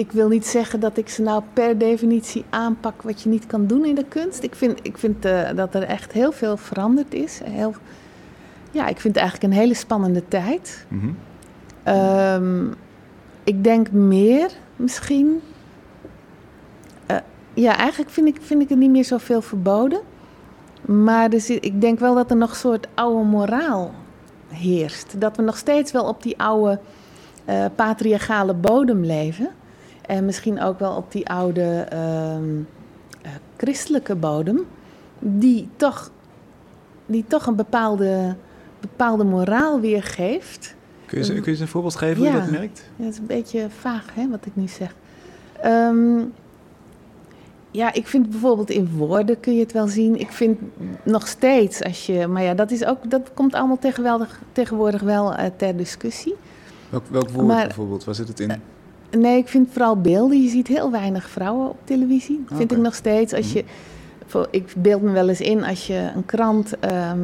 [0.00, 3.66] ik wil niet zeggen dat ik ze nou per definitie aanpak wat je niet kan
[3.66, 4.42] doen in de kunst.
[4.42, 7.40] Ik vind, ik vind eh, dat er echt heel veel veranderd is.
[7.44, 7.74] Heel,
[8.70, 10.86] ja, ik vind het eigenlijk een hele spannende tijd.
[10.88, 11.10] Mhm.
[11.82, 12.66] Ehm,
[13.44, 15.40] ik denk meer misschien.
[17.06, 17.16] Eh,
[17.54, 20.00] ja, eigenlijk vind ik, vind ik het niet meer zoveel verboden.
[20.86, 23.94] Maar er zit, ik denk wel dat er nog een soort oude moraal
[24.48, 25.20] heerst.
[25.20, 26.78] Dat we nog steeds wel op die oude
[27.44, 29.50] eh, patriarchale bodem leven.
[30.10, 32.58] En misschien ook wel op die oude ehm,
[33.22, 34.66] eh, christelijke bodem.
[35.18, 36.10] Die toch,
[37.06, 38.34] die toch een bepaalde,
[38.80, 40.74] bepaalde moraal weergeeft.
[41.06, 42.82] Kun, je, ze- kun je eens een voorbeeld geven hoe je dat merkt?
[42.96, 44.94] Ja, dat is een beetje vaag, hè, wat ik nu zeg.
[45.60, 46.18] Ehm,
[47.70, 50.20] ja, ik vind bijvoorbeeld in woorden kun je het wel zien.
[50.20, 50.58] Ik vind
[51.02, 52.26] nog steeds als je...
[52.26, 56.34] Maar ja, dat, is ook, dat komt allemaal tegenwoordig, tegenwoordig wel eh, ter discussie.
[56.88, 58.04] Welk, welk woord Maar- bijvoorbeeld?
[58.04, 58.52] Waar zit het in?
[59.18, 60.42] Nee, ik vind vooral beelden.
[60.42, 62.44] Je ziet heel weinig vrouwen op televisie.
[62.46, 63.32] Vind ik nog steeds.
[63.32, 63.64] Als je,
[64.26, 67.20] voor, ik beeld me wel eens in als je een krant ehm,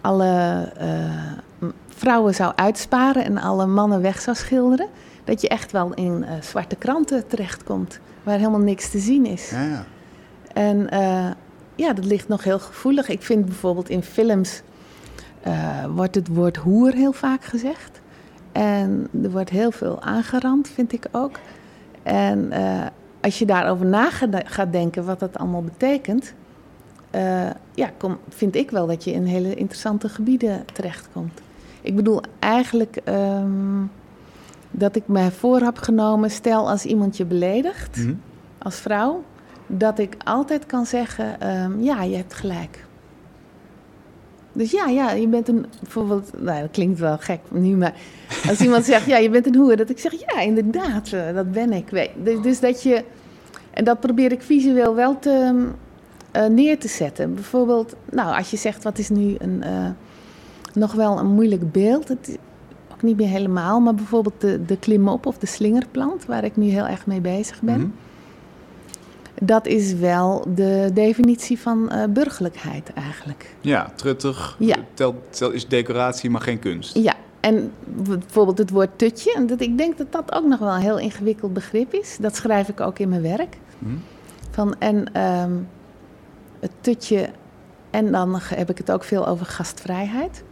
[0.00, 4.86] alle eh, vrouwen zou uitsparen en alle mannen weg zou schilderen.
[5.24, 8.00] Dat je echt wel in eh, zwarte kranten terechtkomt.
[8.22, 9.50] Waar helemaal niks te zien is.
[9.50, 9.84] Ja, ja.
[10.52, 11.30] En eh,
[11.74, 13.08] ja, dat ligt nog heel gevoelig.
[13.08, 14.62] Ik vind bijvoorbeeld in films
[15.94, 17.89] wordt het woord hoer heel vaak gezegd.
[18.52, 21.38] En er wordt heel veel aangerand, vind ik ook.
[22.02, 22.86] En eh,
[23.20, 24.10] als je daarover na
[24.44, 26.34] gaat- denken wat dat allemaal betekent,
[27.10, 31.40] eh, ja, kom, vind ik wel dat je in hele interessante gebieden terechtkomt.
[31.80, 33.82] Ik bedoel eigenlijk ehm,
[34.70, 38.14] dat ik mij voor heb genomen, stel als iemand je beledigt Mhm.
[38.58, 39.22] als vrouw,
[39.66, 42.84] dat ik altijd kan zeggen: ehm, ja, je hebt gelijk.
[44.52, 45.66] Dus ja, ja, je bent een.
[45.82, 47.94] Bijvoorbeeld, nou, dat klinkt wel gek nu, maar
[48.48, 51.52] als iemand zegt: ja, je bent een hoer, dat ik zeg: ja, inderdaad, eh, dat
[51.52, 52.10] ben ik.
[52.24, 53.04] Dus, dus dat je.
[53.70, 55.66] En dat probeer ik visueel wel te,
[56.30, 57.34] eh, neer te zetten.
[57.34, 59.62] Bijvoorbeeld, nou, als je zegt: wat is nu een.
[59.62, 59.90] eh,
[60.74, 62.08] nog wel een moeilijk beeld.
[62.08, 62.38] Het
[62.92, 66.66] ook niet meer helemaal, maar bijvoorbeeld de, de klimop of de slingerplant, waar ik nu
[66.66, 67.78] heel erg mee bezig ben.
[67.78, 67.88] Mhm.
[69.42, 73.54] Dat is wel de definitie van eh, burgerlijkheid eigenlijk.
[73.60, 74.56] Ja, truttig.
[74.58, 74.76] Ja.
[74.94, 76.96] Telt, is decoratie, maar geen kunst.
[76.96, 79.34] Ja, en bijvoorbeeld het woord tutje.
[79.34, 82.16] En dat, ik denk dat dat ook nog wel een heel ingewikkeld begrip is.
[82.20, 83.56] Dat schrijf ik ook in mijn werk.
[83.78, 83.94] Mhm.
[84.50, 85.52] Van, en ehm,
[86.60, 87.28] het tutje,
[87.90, 90.42] en dan heb ik het ook veel over gastvrijheid.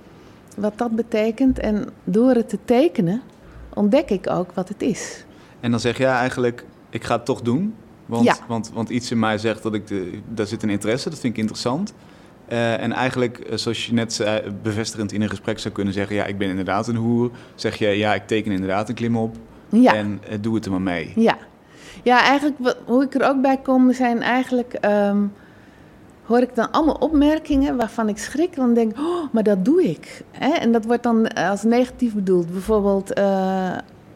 [0.56, 1.58] Wat dat betekent.
[1.58, 3.22] En door het te tekenen
[3.74, 5.24] ontdek ik ook wat het is.
[5.60, 7.74] En dan zeg jij eigenlijk, ik ga het toch doen.
[8.08, 8.36] Want, Ja.
[8.46, 11.32] want, want iets in mij zegt dat ik, de, daar zit een interesse, dat vind
[11.32, 11.94] ik interessant.
[12.46, 16.16] Eh, en eigenlijk, eh, zoals je net zei, bevestigend in een gesprek zou kunnen zeggen...
[16.16, 17.30] ja, ik ben inderdaad een hoer.
[17.54, 19.36] Zeg je, ja, ik teken inderdaad een klimop.
[19.68, 19.94] Ja.
[19.94, 21.12] En eh, doe het er maar mee.
[21.16, 21.36] Ja,
[22.02, 24.72] ja eigenlijk wat, hoe ik er ook bij kom, zijn eigenlijk.
[24.72, 25.18] ehm,
[26.24, 28.56] hoor ik dan allemaal opmerkingen waarvan ik schrik.
[28.56, 30.22] Dan denk ik, oh, maar dat doe ik.
[30.30, 30.50] Hè?
[30.50, 32.52] En dat wordt dan als negatief bedoeld.
[32.52, 33.20] Bijvoorbeeld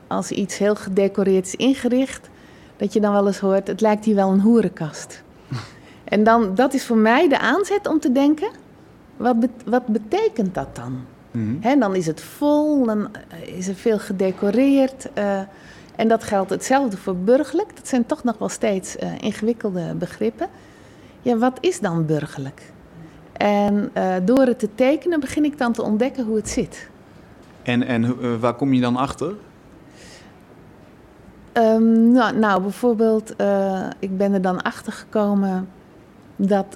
[0.09, 2.31] als iets heel gedecoreerd is ingericht.
[2.83, 5.23] Dat je dan wel eens hoort, het lijkt hier wel een hoerenkast.
[6.05, 8.51] en dan, dat is voor mij de aanzet om te denken,
[9.17, 11.05] wat, wat betekent dat dan?
[11.31, 13.11] Mm dan is het vol, dan
[13.57, 15.09] is er veel gedecoreerd.
[15.19, 15.41] Uh,
[15.97, 17.77] en dat geldt hetzelfde voor burgerlijk.
[17.77, 20.49] Dat zijn toch nog wel steeds uh, ingewikkelde begrippen.
[21.21, 22.73] Ja, wat is dan burgerlijk?
[23.33, 26.89] En uh, door het te tekenen begin ik dan te ontdekken hoe het zit.
[27.63, 29.35] En, en waar kom je dan achter?
[31.53, 35.69] Um, nou, nou, bijvoorbeeld, uh, ik ben er dan achter gekomen
[36.37, 36.67] dat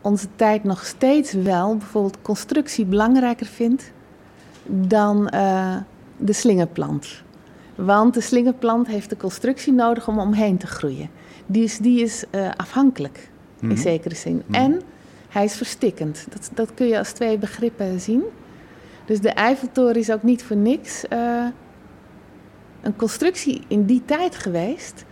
[0.00, 3.92] onze tijd nog steeds wel bijvoorbeeld constructie belangrijker vindt
[4.66, 5.76] dan uh,
[6.16, 7.22] de slingerplant.
[7.74, 11.10] Want de slingerplant heeft de constructie nodig om omheen te groeien.
[11.46, 13.76] Die is, die is uh, afhankelijk, in mhm.
[13.76, 14.42] zekere zin.
[14.46, 14.54] Mhm.
[14.54, 14.80] En
[15.28, 16.26] hij is verstikkend.
[16.30, 18.22] Dat, dat kun je als twee begrippen zien.
[19.04, 21.04] Dus de Eiffeltoren is ook niet voor niks
[22.80, 25.04] een constructie in die tijd geweest.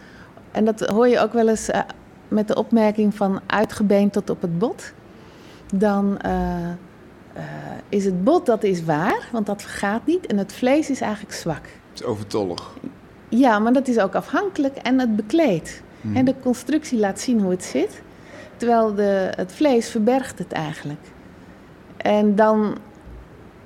[0.50, 1.80] En dat hoor je ook wel eens uh,
[2.28, 4.92] met de opmerking van uitgebeend tot op het bot.
[5.74, 6.32] Dan uh,
[7.36, 7.42] uh,
[7.88, 10.26] is het bot, dat is waar, want dat vergaat niet.
[10.26, 11.64] En het vlees is eigenlijk zwak.
[11.90, 12.72] Het is overtollig.
[13.28, 15.82] Ja, maar dat is ook afhankelijk en het bekleedt.
[16.00, 16.16] Hmm.
[16.16, 18.02] En de constructie laat zien hoe het zit.
[18.56, 21.00] Terwijl de, het vlees verbergt het eigenlijk.
[21.96, 22.76] En dan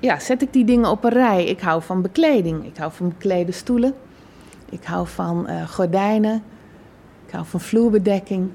[0.01, 1.45] ja, zet ik die dingen op een rij.
[1.45, 2.65] Ik hou van bekleding.
[2.65, 3.93] Ik hou van beklede stoelen.
[4.69, 6.43] Ik hou van uh, gordijnen.
[7.25, 8.49] Ik hou van vloerbedekking.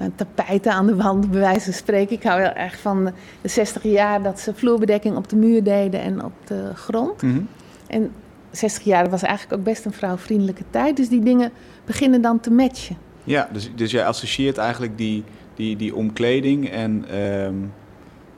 [0.00, 2.16] Uh, tapijten aan de wand, bij wijze van spreken.
[2.16, 6.00] Ik hou heel erg van de 60 jaar dat ze vloerbedekking op de muur deden
[6.00, 7.22] en op de grond.
[7.22, 7.48] Mm -hmm.
[7.86, 8.12] En
[8.50, 10.96] 60 jaar was eigenlijk ook best een vrouwvriendelijke tijd.
[10.96, 11.50] Dus die dingen
[11.84, 12.96] beginnen dan te matchen.
[13.24, 17.04] Ja, dus, dus jij associeert eigenlijk die, die, die omkleding en...
[17.10, 17.48] Uh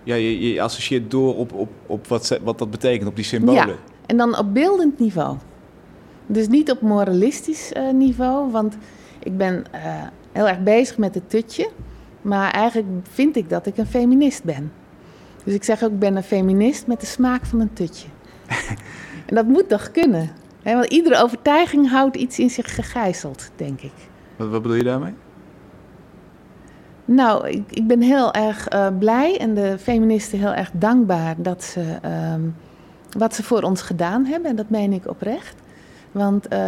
[0.09, 3.67] ja, je, je associeert door op, op, op wat, wat dat betekent, op die symbolen.
[3.67, 3.75] Ja,
[4.07, 5.37] en dan op beeldend niveau.
[6.27, 8.77] Dus niet op moralistisch uh, niveau, want
[9.19, 9.81] ik ben uh,
[10.33, 11.71] heel erg bezig met het tutje.
[12.23, 14.73] Maar eigenlijk vind ik dat ik een feminist ben.
[15.45, 18.09] Dus ik zeg ook, ik ben een feminist met de smaak van een tutje.
[19.29, 20.31] en dat moet toch kunnen?
[20.63, 20.75] Hè?
[20.75, 23.93] Want iedere overtuiging houdt iets in zich gegijzeld, denk ik.
[24.37, 25.13] Wat, wat bedoel je daarmee?
[27.11, 31.65] Nou, ik, ik ben heel erg uh, blij en de feministen heel erg dankbaar dat
[31.65, 31.81] ze
[32.35, 32.57] um,
[33.19, 34.51] wat ze voor ons gedaan hebben.
[34.51, 35.55] En dat meen ik oprecht.
[36.13, 36.59] Want uh,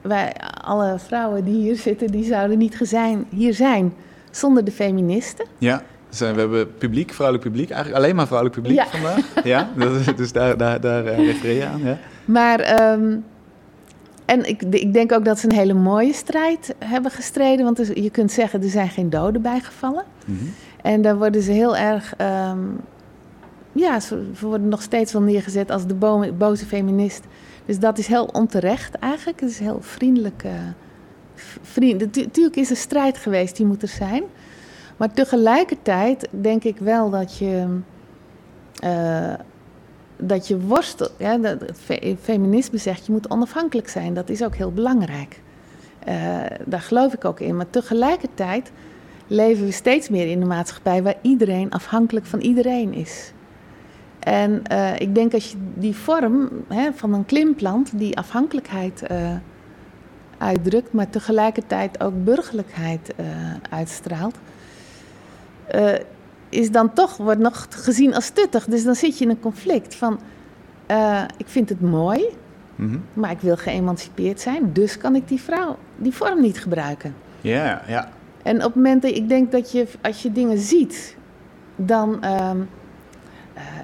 [0.00, 0.32] wij,
[0.64, 3.92] alle vrouwen die hier zitten, die zouden niet gezijn, hier zijn
[4.30, 5.46] zonder de feministen.
[5.58, 8.86] Ja, zijn, we hebben publiek, vrouwelijk publiek, eigenlijk alleen maar vrouwelijk publiek ja.
[8.86, 9.44] vandaag.
[9.44, 9.68] Ja,
[10.16, 11.80] dus daar, daar, daar uh, refereer je aan.
[11.84, 11.98] Ja.
[12.24, 13.24] Maar um,
[14.30, 17.64] en ik, ik, denk ook dat ze een hele mooie strijd hebben gestreden.
[17.64, 20.04] Want je kunt zeggen, er zijn geen doden bijgevallen.
[20.24, 20.54] Mm -hmm.
[20.82, 22.14] En daar worden ze heel erg...
[22.50, 22.80] Um,
[23.72, 27.24] ja, ze worden nog steeds wel neergezet als de bo boze feminist.
[27.66, 29.40] Dus dat is heel onterecht eigenlijk.
[29.40, 30.44] Het is heel vriendelijk.
[31.62, 32.00] Vriend.
[32.00, 34.22] Natuurlijk is er strijd geweest, die moet er zijn.
[34.96, 37.66] Maar tegelijkertijd denk ik wel dat je...
[38.84, 39.32] Uh,
[40.22, 41.12] dat je worstelt.
[41.18, 41.80] Ja, het
[42.20, 44.14] feminisme zegt je moet onafhankelijk zijn.
[44.14, 45.40] Dat is ook heel belangrijk.
[46.08, 47.56] Uh, daar geloof ik ook in.
[47.56, 48.72] Maar tegelijkertijd
[49.26, 53.32] leven we steeds meer in een maatschappij waar iedereen afhankelijk van iedereen is.
[54.18, 59.30] En uh, ik denk als je die vorm hè, van een klimplant, die afhankelijkheid uh,
[60.38, 63.14] uitdrukt, maar tegelijkertijd ook burgerlijkheid
[63.70, 64.36] uitstraalt
[66.50, 68.64] is dan toch, wordt nog gezien als stuttig.
[68.64, 70.20] Dus dan zit je in een conflict van,
[70.90, 72.24] uh, ik vind het mooi,
[72.76, 73.02] mm -hmm.
[73.12, 74.72] maar ik wil geëmancipeerd zijn.
[74.72, 77.14] Dus kan ik die vrouw, die vorm niet gebruiken.
[77.40, 78.10] Ja, ja.
[78.42, 81.16] En op het moment dat ik denk dat je, als je dingen ziet,
[81.76, 82.50] dan, uh,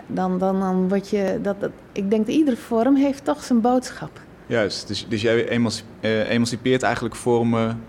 [0.07, 3.61] dan, dan, dan word je, dat, dat, ik denk dat iedere vorm heeft toch zijn
[3.61, 4.21] boodschap.
[4.47, 5.49] Juist, dus, dus jij
[6.29, 7.81] emancipeert eigenlijk vormen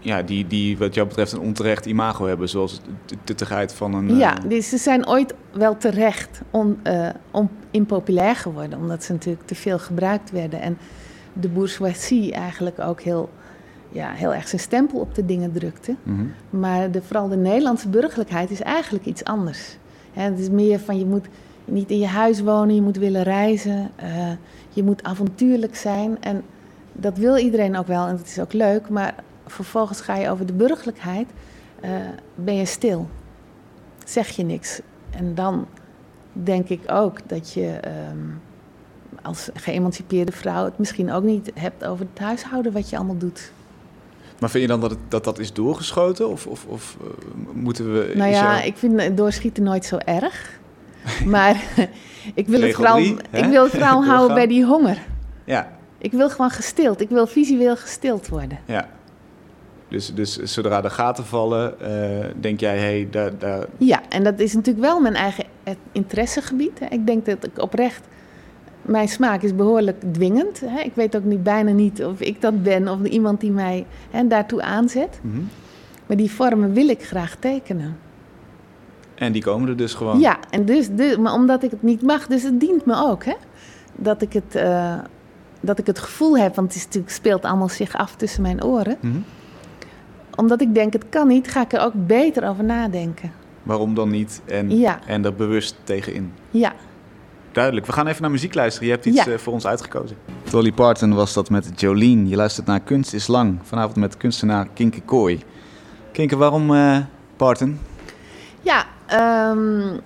[0.00, 4.16] ja, die, die wat jou betreft een onterecht imago hebben, zoals de tuttigheid van een...
[4.16, 6.78] Ja, dus ze zijn ooit wel terecht on,
[7.30, 10.60] on, impopulair geworden, omdat ze natuurlijk te veel gebruikt werden.
[10.60, 10.78] En
[11.32, 13.30] de bourgeoisie eigenlijk ook heel,
[13.88, 15.96] ja, heel erg zijn stempel op de dingen drukte.
[16.02, 16.60] Mm -hmm.
[16.60, 19.76] Maar de, vooral de Nederlandse burgerlijkheid is eigenlijk iets anders.
[20.12, 21.26] Hè, het is meer van je moet
[21.64, 24.30] niet in je huis wonen, je moet willen reizen, uh,
[24.68, 26.42] je moet avontuurlijk zijn en
[26.92, 29.14] dat wil iedereen ook wel en dat is ook leuk, maar
[29.46, 31.28] vervolgens ga je over de burgerlijkheid,
[31.84, 31.90] uh,
[32.34, 33.08] ben je stil.
[34.04, 34.80] Zeg je niks.
[35.10, 35.66] En dan
[36.32, 38.40] denk ik ook dat je um,
[39.22, 43.52] als geëmancipeerde vrouw het misschien ook niet hebt over het huishouden wat je allemaal doet.
[44.38, 46.28] Maar vind je dan dat het, dat, dat is doorgeschoten?
[46.28, 47.08] Of, of, of uh,
[47.52, 48.12] moeten we.
[48.14, 48.66] Nou ja, jou...
[48.66, 50.58] ik vind doorschieten nooit zo erg.
[51.24, 51.64] maar
[52.34, 52.98] ik wil het vooral,
[53.30, 54.98] ik wil het vooral houden bij die honger.
[55.44, 55.78] Ja.
[56.00, 57.00] Ik wil gewoon gestild.
[57.00, 58.58] Ik wil visueel gestild worden.
[58.64, 58.88] Ja.
[59.88, 63.66] Dus, dus zodra de gaten vallen, eh, denk jij, hé, hey, daar, daar...
[63.78, 65.44] Ja, en dat is natuurlijk wel mijn eigen
[65.92, 66.80] interessegebied.
[66.90, 68.06] Ik denk dat ik oprecht...
[68.82, 70.62] Mijn smaak is behoorlijk dwingend.
[70.84, 74.26] Ik weet ook niet, bijna niet of ik dat ben of iemand die mij hè,
[74.26, 75.18] daartoe aanzet.
[75.22, 75.40] Mhm.
[76.06, 77.96] Maar die vormen wil ik graag tekenen.
[79.14, 80.20] En die komen er dus gewoon?
[80.20, 83.24] Ja, en dus, dus, maar omdat ik het niet mag, dus het dient me ook.
[83.24, 83.34] Hè?
[83.96, 84.98] Dat, ik het, uh,
[85.60, 88.64] dat ik het gevoel heb, want het is natuurlijk, speelt allemaal zich af tussen mijn
[88.64, 88.96] oren.
[89.00, 89.18] Mhm.
[90.36, 93.32] Omdat ik denk, het kan niet, ga ik er ook beter over nadenken.
[93.62, 94.40] Waarom dan niet?
[94.44, 94.98] En, ja.
[95.06, 96.32] en er bewust tegenin.
[96.50, 96.72] Ja.
[97.52, 97.86] Duidelijk.
[97.86, 98.88] We gaan even naar muziek luisteren.
[98.88, 99.28] Je hebt iets ja.
[99.28, 100.16] uh, voor ons uitgekozen.
[100.50, 102.28] Dolly Parton was dat met Jolene.
[102.28, 103.58] Je luistert naar Kunst is Lang.
[103.62, 105.40] Vanavond met kunstenaar Kinke Kooi.
[106.12, 106.98] Kinke, waarom uh,
[107.36, 107.78] Parton?
[108.60, 110.00] Ja, Um,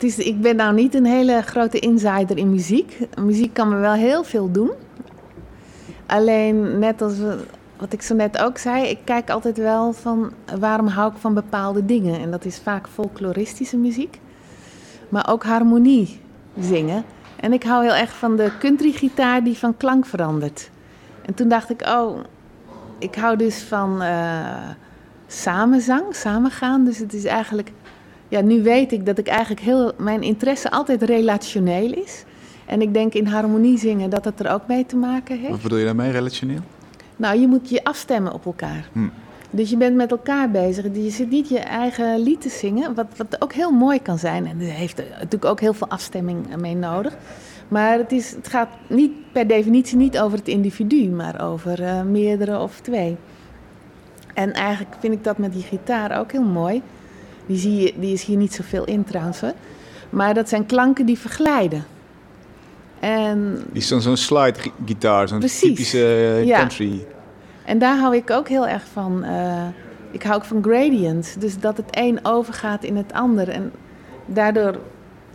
[0.00, 2.98] het is, ik ben nou niet een hele grote insider in muziek.
[3.20, 4.70] Muziek kan me wel heel veel doen.
[6.06, 7.14] Alleen, net als
[7.76, 11.34] wat ik zo net ook zei, ik kijk altijd wel van waarom hou ik van
[11.34, 12.20] bepaalde dingen.
[12.20, 14.20] En dat is vaak folkloristische muziek,
[15.08, 16.20] maar ook harmonie
[16.60, 17.04] zingen.
[17.36, 20.70] En ik hou heel erg van de countrygitaar die van klank verandert.
[21.22, 22.18] En toen dacht ik, oh,
[22.98, 24.68] ik hou dus van uh,
[25.26, 26.84] samenzang, samengaan.
[26.84, 27.72] Dus het is eigenlijk
[28.30, 32.24] ja, nu weet ik dat ik eigenlijk heel, mijn interesse altijd relationeel is.
[32.66, 35.50] En ik denk in harmonie zingen dat het er ook mee te maken heeft.
[35.50, 36.60] Wat bedoel je daarmee, relationeel?
[37.16, 38.88] Nou, je moet je afstemmen op elkaar.
[38.92, 39.08] Hm.
[39.50, 40.84] Dus je bent met elkaar bezig.
[40.92, 44.46] Je zit niet je eigen lied te zingen, wat, wat ook heel mooi kan zijn.
[44.46, 47.16] En er heeft natuurlijk ook heel veel afstemming mee nodig.
[47.68, 52.02] Maar het, is, het gaat niet per definitie niet over het individu, maar over uh,
[52.02, 53.16] meerdere of twee.
[54.34, 56.82] En eigenlijk vind ik dat met die gitaar ook heel mooi.
[57.50, 59.40] Die, zie je, die is hier niet zoveel in trouwens.
[60.10, 61.84] Maar dat zijn klanken die verglijden.
[63.00, 67.06] En, die is dan zo'n slide gitaar, zo'n typische eh, country.
[67.64, 69.24] En daar hou ik ook heel erg van.
[69.24, 69.66] Uh,
[70.10, 71.34] ik hou ook van gradients.
[71.34, 73.48] Dus dat het een overgaat in het ander.
[73.48, 73.72] En
[74.26, 74.78] daardoor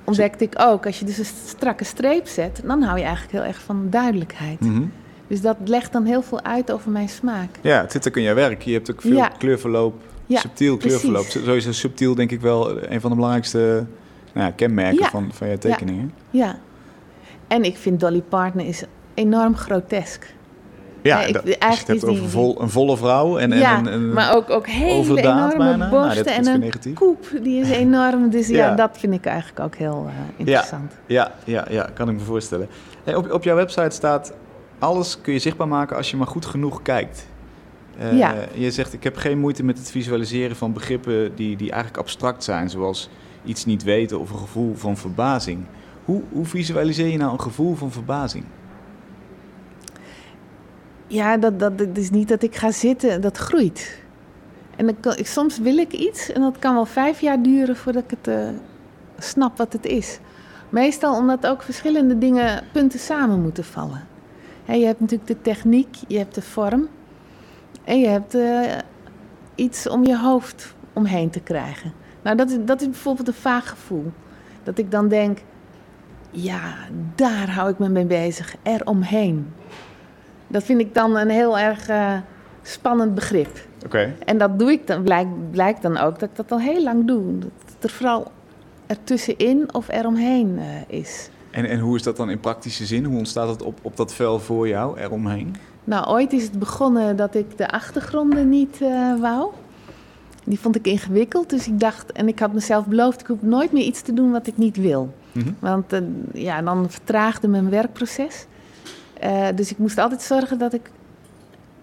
[0.04, 3.44] ontdekte ik ook, als je dus een strakke streep zet, dan hou je eigenlijk heel
[3.44, 4.60] erg van duidelijkheid.
[4.60, 4.84] Mhm.
[5.28, 7.50] Dus dat legt dan heel veel uit over mijn smaak.
[7.62, 8.62] Ja, het zit ook in jouw werk.
[8.62, 11.26] Je hebt ook veel kleurverloop ja, subtiel kleurverloop.
[11.26, 13.86] Zo is subtiel denk ik wel een van de belangrijkste
[14.34, 16.14] nou ja, kenmerken van, van je tekeningen.
[16.30, 16.60] Ja.
[17.48, 18.84] en ik vind Dolly Parton is
[19.14, 20.34] enorm grotesk.
[21.02, 24.14] Ja, ik, dat, eigenlijk je het over vol, een volle vrouw en, ja, en, en,
[24.14, 25.76] maar ook, ook hele enorme bijna.
[25.76, 28.30] Nou, borsten en een koep, die is enorm.
[28.30, 30.94] Dus ja, dat vind ik eigenlijk ook heel uh, interessant.
[31.06, 32.68] Ja, ja, ja, kan ik me voorstellen.
[33.04, 34.34] Hey, op, op jouw website staat,
[34.80, 37.28] alles kun je zichtbaar maken als je maar goed genoeg kijkt.
[38.00, 38.36] Uh, ja.
[38.54, 42.44] Je zegt, ik heb geen moeite met het visualiseren van begrippen die, die eigenlijk abstract
[42.44, 43.10] zijn, zoals
[43.46, 45.66] iets niet weten of een gevoel van verbazing.
[46.06, 48.44] Hoe, hoe visualiseer je nou een gevoel van verbazing?
[51.08, 54.04] Ja, dat, dat, dat is niet dat ik ga zitten, dat groeit.
[54.76, 58.04] En dan kan, soms wil ik iets en dat kan wel vijf jaar duren voordat
[58.04, 58.50] ik het uh,
[59.18, 60.20] snap wat het is.
[60.70, 64.08] Meestal omdat ook verschillende dingen, punten samen moeten vallen.
[64.66, 66.88] je hebt natuurlijk de techniek, je hebt de vorm.
[67.86, 68.62] En je hebt uh,
[69.56, 71.94] iets om je hoofd omheen te krijgen.
[72.22, 74.12] Nou, dat is, dat is bijvoorbeeld een vaag gevoel.
[74.64, 75.40] Dat ik dan denk,
[76.32, 76.74] ja,
[77.16, 79.54] daar hou ik me mee bezig, eromheen.
[80.48, 82.18] Dat vind ik dan een heel erg uh,
[82.62, 83.68] spannend begrip.
[83.86, 84.14] Oké.
[84.26, 87.08] En dat doe ik dan, blijkt, blijkt dan ook dat ik dat al heel lang
[87.08, 87.40] doe.
[87.40, 88.32] Dat het er vooral
[88.88, 91.30] ertussenin of eromheen uh, is.
[91.52, 93.04] En, en hoe is dat dan in praktische zin?
[93.04, 95.56] Hoe ontstaat het op, op dat vel voor jou, eromheen?
[95.86, 99.52] Nou, ooit is het begonnen dat ik de achtergronden niet uh, wou.
[100.44, 103.72] Die vond ik ingewikkeld, dus ik dacht, en ik had mezelf beloofd, ik hoef nooit
[103.72, 105.14] meer iets te doen wat ik niet wil.
[105.32, 105.52] Mhm.
[105.60, 106.00] Want uh,
[106.34, 108.46] ja, dan vertraagde mijn werkproces.
[109.24, 110.92] Uh, dus ik moest altijd zorgen dat ik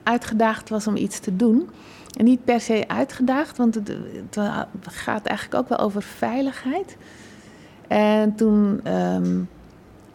[0.02, 1.68] uitgedaagd was om iets te doen.
[2.18, 3.88] En niet per se uitgedaagd, want het,
[4.28, 6.96] het gaat eigenlijk ook wel over veiligheid.
[7.88, 9.48] En toen um,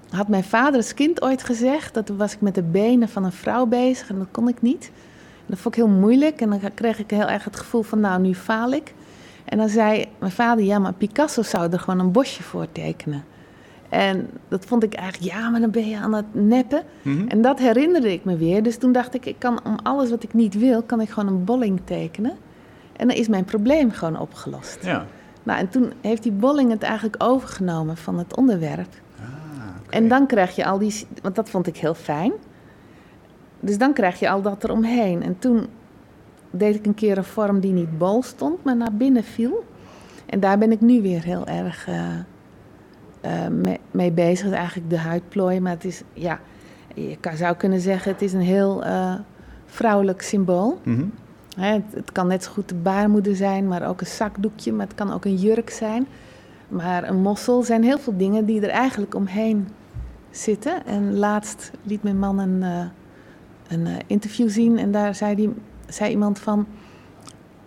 [0.10, 1.94] had mijn vader als kind ooit gezegd.
[1.94, 4.92] Dat was ik met de benen van een vrouw bezig en dat kon ik niet.
[5.46, 8.22] dat vond ik heel moeilijk en dan kreeg ik heel erg het gevoel van nou,
[8.22, 8.94] nu faal ik.
[9.46, 13.24] En dan zei mijn vader, ja, maar Picasso zou er gewoon een bosje voor tekenen.
[13.90, 16.84] En dat vond ik eigenlijk, ja, maar dan ben je aan het neppen.
[17.02, 17.28] Mhm.
[17.28, 18.64] En dat herinnerde ik me weer.
[18.64, 21.34] Dus toen dacht ik, ik kan om alles wat ik niet wil, kan ik gewoon
[21.34, 22.38] een bolling tekenen.
[22.96, 24.78] En dan is mijn probleem gewoon opgelost.
[24.82, 25.06] Ja.
[25.44, 28.90] Nou, en toen heeft die bolling het eigenlijk overgenomen van het onderwerp.
[29.90, 32.32] En dan krijg je al die, want dat vond ik heel fijn.
[33.60, 35.24] Dus dan krijg je al dat eromheen.
[35.24, 35.68] En toen
[36.52, 39.66] deed ik een keer een vorm die niet bol stond, maar naar binnen viel.
[40.26, 44.52] En daar ben ik nu weer heel erg uh, mee, mee, bezig.
[44.52, 46.40] Eigenlijk de huidplooi, maar het is, ja...
[46.94, 49.14] je zou kunnen zeggen, het is een heel uh,
[49.66, 50.80] vrouwelijk symbool.
[50.84, 51.12] Mm
[51.66, 54.96] het, het, kan net zo goed de baarmoeder zijn, maar ook een zakdoekje, maar het
[54.96, 56.08] kan ook een jurk zijn.
[56.68, 59.68] Maar een mossel zijn heel veel dingen die er eigenlijk omheen
[60.38, 60.86] zitten.
[60.86, 62.86] En laatst liet mijn man een, uh,
[63.68, 65.54] een interview zien en daar zei, die,
[65.88, 66.68] zei iemand van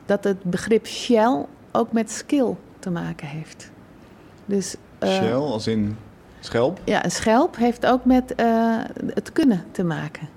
[0.07, 3.71] dat het begrip shell ook met skill te maken heeft.
[4.47, 5.97] Dus, shell als in
[6.41, 6.81] Schelp?
[6.85, 8.35] Ja, een schelp heeft ook met
[9.15, 10.29] het kunnen te maken.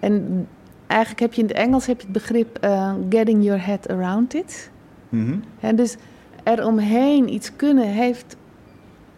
[0.00, 0.46] En
[0.86, 4.34] eigenlijk heb je in het Engels heb je het begrip uh, getting your head around
[4.34, 4.70] it.
[5.08, 5.96] Mm En dus
[6.44, 8.36] eromheen iets kunnen heeft,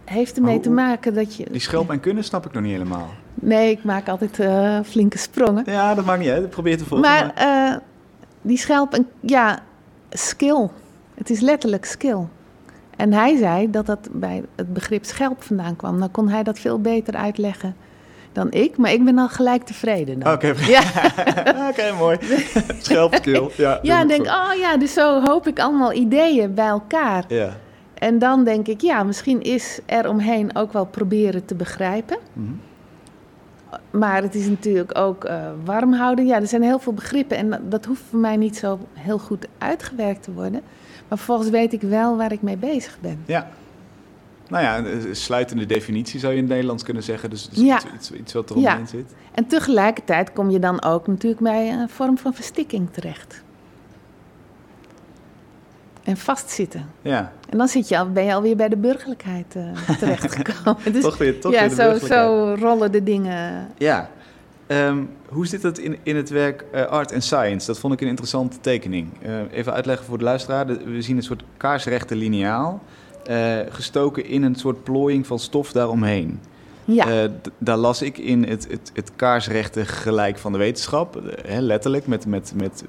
[0.09, 1.47] heeft ermee oh, te maken dat je...
[1.51, 3.09] Die schelp en kunnen snap ik nog niet helemaal.
[3.35, 5.63] Nee, ik maak altijd uh, flinke sprongen.
[5.67, 6.51] Ja, dat maakt niet uit.
[6.51, 7.09] Probeer te volgen.
[7.09, 7.81] Maar, maar...
[8.43, 9.09] die schelp en...
[9.21, 9.59] Ja,
[10.11, 10.69] skill.
[11.15, 12.27] Het is letterlijk skill.
[12.97, 16.01] En hij zei dat dat bij het begrip schelp vandaan kwam.
[16.01, 17.77] Dan kon hij dat veel beter uitleggen
[18.33, 20.33] dan ik, maar ik ben al gelijk tevreden.
[20.33, 20.83] Oké, ja.
[21.71, 22.19] Oké, mooi.
[22.81, 23.51] Schelpkil.
[23.57, 27.25] Ja, ja en denk, oh ja, dus zo hoop ik allemaal ideeën bij elkaar.
[27.29, 27.57] Ja.
[27.99, 32.19] En dan denk ik, ja, misschien is er omheen ook wel proberen te begrijpen.
[32.33, 32.53] Mhm.
[33.91, 36.27] Maar het is natuurlijk ook uh, warm houden.
[36.27, 39.47] Ja, er zijn heel veel begrippen en dat hoeft voor mij niet zo heel goed
[39.59, 40.63] uitgewerkt te worden.
[41.09, 43.23] Maar vervolgens weet ik wel waar ik mee bezig ben.
[43.27, 43.49] Ja.
[44.49, 47.31] Nou ja, een sluitende definitie zou je in het Nederlands kunnen zeggen.
[47.31, 47.81] Dus, dus ja.
[47.95, 48.87] iets, iets, wat eromheen ja.
[48.87, 49.15] zit.
[49.35, 53.43] En tegelijkertijd kom je dan ook natuurlijk bij een vorm van verstikking terecht.
[56.09, 56.91] En vastzitten.
[57.03, 57.33] Ja.
[57.49, 60.93] En dan zit je al, ben je alweer bij de burgerlijkheid uh, terechtgekomen.
[60.93, 63.69] dus, toch weer, toch ja, weer de zo, zo rollen de dingen.
[63.79, 64.11] Ja.
[64.67, 67.67] Ehm, hoe zit het in, in het werk uh, Art and Science?
[67.67, 69.09] Dat vond ik een interessante tekening.
[69.27, 70.67] Uh, even uitleggen voor de luisteraar.
[70.67, 72.83] we zien een soort kaarsrechte lineaal.
[73.69, 76.41] Gestoken in een soort plooiing van stof daaromheen.
[76.91, 77.29] Ja.
[77.59, 81.23] daar las ik in het, het, het, kaarsrechte gelijk van de wetenschap.
[81.59, 82.85] letterlijk met, met, met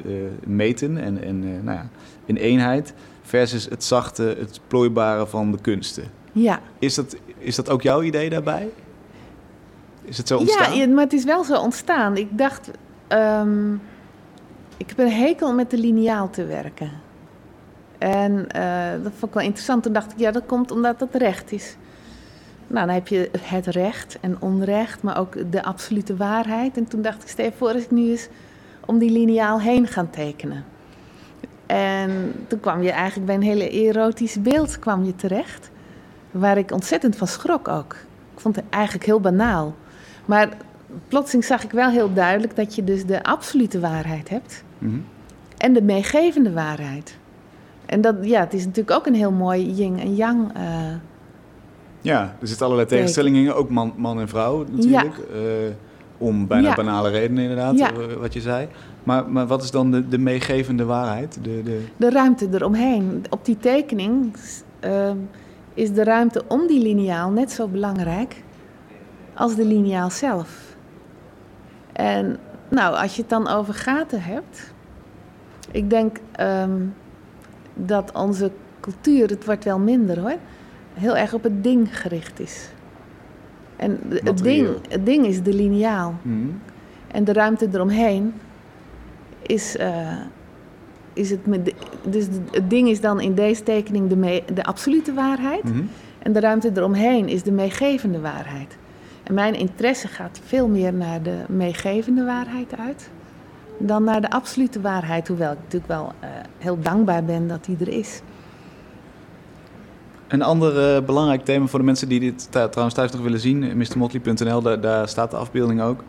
[0.46, 1.90] meten en, en nou ja,
[2.26, 2.94] een eenheid.
[3.22, 6.04] Versus het zachte, het plooibare van de kunsten.
[6.32, 6.60] Ja.
[6.80, 8.70] Is dat, is dat ook jouw idee daarbij?
[10.02, 10.78] Is het zo ontstaan?
[10.78, 12.18] Ja, maar het is wel zo ontstaan.
[12.18, 12.72] Ik dacht,
[13.10, 13.82] um,
[14.78, 16.92] ik heb een hekel met de lineaal te werken.
[17.98, 18.48] En
[19.04, 19.84] dat vond ik wel interessant.
[19.84, 21.76] Toen dacht ik, ja, dat komt omdat het recht is.
[22.70, 26.78] Nou, dan heb je het recht en onrecht, maar ook de absolute waarheid.
[26.78, 28.28] En toen dacht ik, stel voor als ik nu eens
[28.86, 30.66] om die lineaal heen gaan tekenen.
[31.66, 35.70] En toen kwam je eigenlijk bij een hele erotisch beeld kwam je terecht.
[36.32, 37.96] Waar ik ontzettend van schrok ook.
[38.34, 39.76] Ik vond het eigenlijk heel banaal.
[40.26, 40.50] Maar
[41.08, 45.00] plotseling zag ik wel heel duidelijk dat je dus de absolute waarheid hebt mhm.
[45.58, 47.18] en de meegevende waarheid.
[47.86, 50.58] En dat, ja, het is natuurlijk ook een heel mooi yin en yang.
[50.58, 50.64] Uh,
[52.02, 55.16] ja, er zitten allerlei tegenstellingen, ook man, man en vrouw natuurlijk.
[55.16, 55.40] Ja.
[55.40, 55.74] Uh,
[56.18, 57.92] om bijna banale redenen inderdaad, ja.
[57.92, 58.68] Eh, wat je zei.
[59.04, 61.40] Maar, maar wat is dan de, de meegevende waarheid?
[61.42, 61.86] De, de...
[61.98, 63.24] de ruimte eromheen.
[63.30, 64.36] Op die tekening
[64.86, 65.12] uh,
[65.74, 68.44] is de ruimte om die lineaal net zo belangrijk
[69.34, 70.76] als de lineaal zelf.
[71.92, 72.38] En
[72.70, 74.74] nou, als je het dan over gaten hebt,
[75.72, 76.94] ik denk um,
[77.74, 80.38] dat onze cultuur, het wordt wel minder hoor,
[81.00, 82.70] heel erg op het ding gericht is.
[83.76, 86.16] En het ding, het ding is de lineaal.
[86.22, 86.62] Mm.
[87.08, 88.34] En de ruimte eromheen
[89.42, 90.12] is, uh,
[91.14, 91.46] is het.
[91.46, 95.64] Met dus het ding is dan in deze tekening de, me, de absolute waarheid.
[95.64, 95.90] Mm.
[96.20, 98.78] En de ruimte eromheen is de meegevende waarheid.
[99.24, 103.10] En mijn interesse gaat veel meer naar de meegevende waarheid uit
[103.80, 105.28] dan naar de absolute waarheid.
[105.28, 108.22] Hoewel ik natuurlijk wel uh, heel dankbaar ben dat die er is.
[110.30, 113.78] Een ander uh, belangrijk thema voor de mensen die dit trouwens thuis nog willen zien,
[113.78, 116.04] mrmotley.nl, daar, daar, staat de afbeelding ook.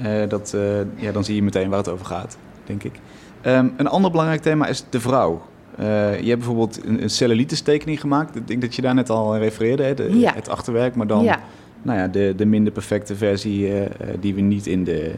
[0.00, 0.56] Uh, dat,
[0.96, 3.00] ja, dan zie je meteen waar het over gaat, denk ik.
[3.46, 5.42] Um, een ander belangrijk thema is de vrouw.
[5.78, 5.84] je
[6.28, 8.36] hebt bijvoorbeeld een, een cellulitis tekening gemaakt.
[8.36, 9.94] Ik denk dat je daar net al refereerde, hè?
[9.94, 10.32] De, ja.
[10.34, 11.40] het achterwerk, maar dan ja
[11.82, 13.72] nou ja, de, de minder perfecte versie
[14.20, 15.14] die we niet in de,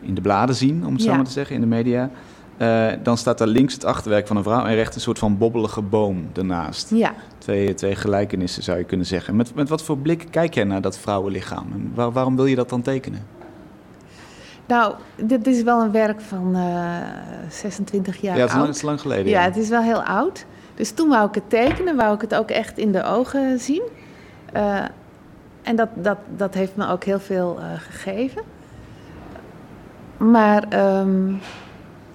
[0.00, 2.10] in de bladen zien, om het zo maar te zeggen, in de media.
[2.58, 5.38] Uh, dan staat daar links het achterwerk van een vrouw en rechts een soort van
[5.38, 6.90] bobbelige boom ernaast.
[6.90, 7.14] Ja.
[7.38, 9.36] Twee, twee gelijkenissen zou je kunnen zeggen.
[9.36, 11.66] Met, met wat voor blik kijk jij naar dat vrouwenlichaam?
[11.72, 13.26] En waar, waarom wil je dat dan tekenen?
[14.66, 16.56] Nou, dit is wel een werk van
[17.50, 19.28] 26 jaar Ja, het is, lang, het is lang geleden.
[19.28, 20.46] Ja, het is wel heel oud.
[20.74, 23.82] Dus toen wou ik het tekenen, wou ik het ook echt in de ogen zien.
[24.56, 24.84] Uh,
[25.62, 28.42] en dat, dat, dat heeft me ook heel veel uh, gegeven.
[30.16, 31.40] Maar um,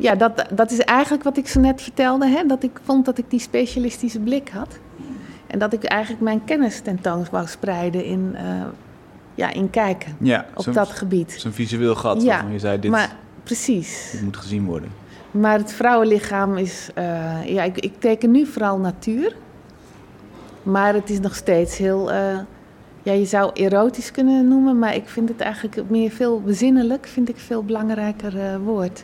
[0.02, 2.28] ja, dat, dat is eigenlijk wat ik zo net vertelde.
[2.28, 2.46] Hè?
[2.46, 4.80] Dat ik vond dat ik die specialistische blik had.
[5.48, 8.42] En dat ik eigenlijk mijn kennis tentoon wou spreiden in uh,
[9.36, 10.16] ja, in kijken.
[10.20, 11.36] Ja, op dat gebied.
[11.38, 14.10] Zo'n visueel gat Ja, waarvan je zei, dit, Maar precies.
[14.12, 14.90] dit moet gezien worden.
[15.32, 16.90] Maar het vrouwenlichaam is.
[16.94, 19.36] eh, ja, ik, ik teken nu vooral natuur.
[20.64, 22.12] Maar het is nog steeds heel.
[22.12, 22.38] eh,
[23.04, 27.30] ja, je zou erotisch kunnen noemen, maar ik vind het eigenlijk meer veel bezinnelijk, vind
[27.30, 29.02] ik een veel belangrijker eh, woord.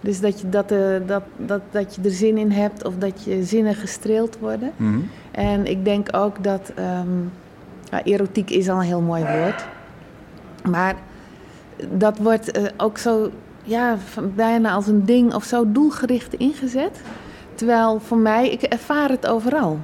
[0.00, 3.24] Dus dat je, dat, eh, dat, dat, dat je er zin in hebt of dat
[3.24, 4.72] je zinnen gestreeld worden.
[4.76, 4.98] Mhm.
[5.30, 6.72] En ik denk ook dat.
[6.74, 7.08] ehm,
[7.90, 9.66] ja, erotiek is al een heel mooi woord.
[10.70, 10.94] Maar
[11.90, 13.30] dat wordt eh, ook zo.
[13.62, 13.96] Ja,
[14.34, 17.00] bijna als een ding of zo doelgericht ingezet.
[17.54, 19.78] Terwijl voor mij, ik ervaar het overal.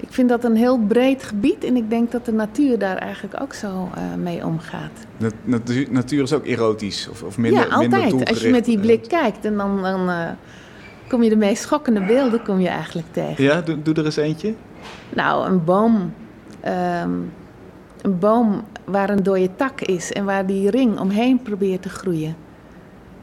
[0.00, 3.40] Ik vind dat een heel breed gebied en ik denk dat de natuur daar eigenlijk
[3.42, 4.90] ook zo eh, mee omgaat.
[5.16, 8.28] Nat- natuur, natuur is ook erotisch, of, of minder, ja, minder altijd.
[8.28, 10.28] Als je met die blik kijkt en dan, dan eh,
[11.08, 13.36] kom je de meest schokkende beelden kom je eigenlijk tegen.
[13.36, 13.44] eh.
[13.44, 14.54] Ja, doe, doe er eens eentje.
[15.14, 16.12] Nou, een boom.
[16.60, 17.10] ehm,
[18.02, 22.36] een boom waar een dode tak is en waar die ring omheen probeert te groeien.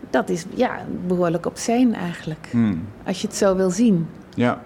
[0.10, 2.82] Dat is ja, behoorlijk obscene eigenlijk, Hmm.
[3.06, 4.08] als je het zo wil zien.
[4.34, 4.62] Ja,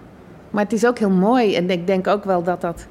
[0.50, 2.86] Maar het is ook heel mooi en ik denk ook wel dat dat,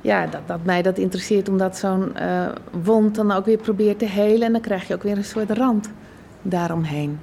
[0.00, 2.46] ja, dat, dat mij dat interesseert, omdat zo'n eh,
[2.82, 5.50] wond dan ook weer probeert te helen en dan krijg je ook weer een soort
[5.50, 5.90] rand
[6.42, 7.18] daaromheen.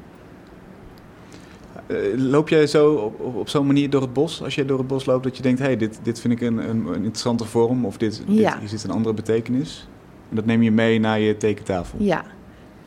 [1.88, 4.44] Eh, loop jij zo op, op, op zo'n manier door het bos?
[4.44, 6.42] Als jij door het bos loopt, dat je denkt: hé, hey, dit, dit vind ik
[6.42, 8.60] een, een, een interessante vorm, of dit, dit, Ja.
[8.60, 9.88] hier zit een andere betekenis.
[10.30, 11.98] En dat neem je mee naar je tekentafel.
[12.02, 12.24] Ja.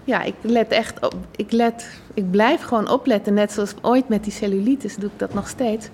[0.05, 1.15] Ja, ik let echt op.
[1.37, 3.35] Ik, let, ik blijf gewoon opletten.
[3.35, 5.89] Net zoals ooit met die cellulitis doe ik dat nog steeds.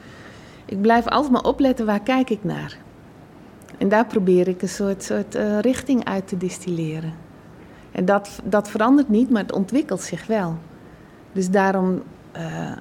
[0.64, 2.76] Ik blijf altijd maar opletten waar kijk ik naar.
[3.78, 7.12] En daar probeer ik een soort, soort eh, richting uit te distilleren.
[7.92, 10.56] En dat, dat verandert niet, maar het ontwikkelt zich wel.
[11.32, 12.02] Dus daarom.
[12.32, 12.72] eh,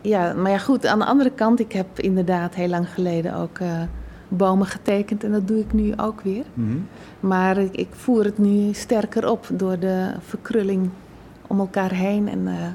[0.00, 3.58] ja, maar ja, goed, aan de andere kant, ik heb inderdaad heel lang geleden ook
[3.58, 3.82] eh,
[4.28, 5.24] bomen getekend.
[5.24, 6.44] En dat doe ik nu ook weer.
[6.54, 6.76] Mhm.
[7.20, 10.90] Maar ik, ik voer het nu sterker op door de verkrulling
[11.46, 12.28] om elkaar heen.
[12.28, 12.72] En er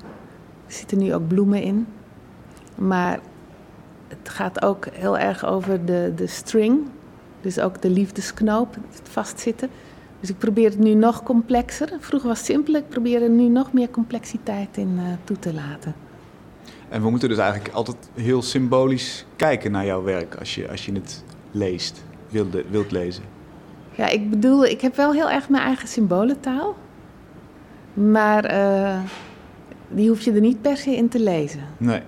[0.68, 1.88] zitten nu ook bloemen in.
[2.76, 3.20] Maar
[4.10, 6.80] het gaat ook heel erg over de, de string.
[7.41, 9.70] Dus ook de liefdesknoop, het vastzitten.
[10.20, 11.89] Dus ik probeer het nu nog complexer.
[11.99, 15.53] Vroeger was het simpel, ik probeer er nu nog meer complexiteit in eh, toe te
[15.53, 15.95] laten.
[16.89, 20.86] En we moeten dus eigenlijk altijd heel symbolisch kijken naar jouw werk als je, als
[20.86, 23.24] je het leest, wilde, wilt lezen.
[23.95, 26.76] Ja, ik bedoel, ik heb wel heel erg mijn eigen symbolentaal.
[27.93, 28.99] Maar eh,
[29.88, 31.62] die hoef je er niet per se in te lezen.
[31.78, 32.01] Nee.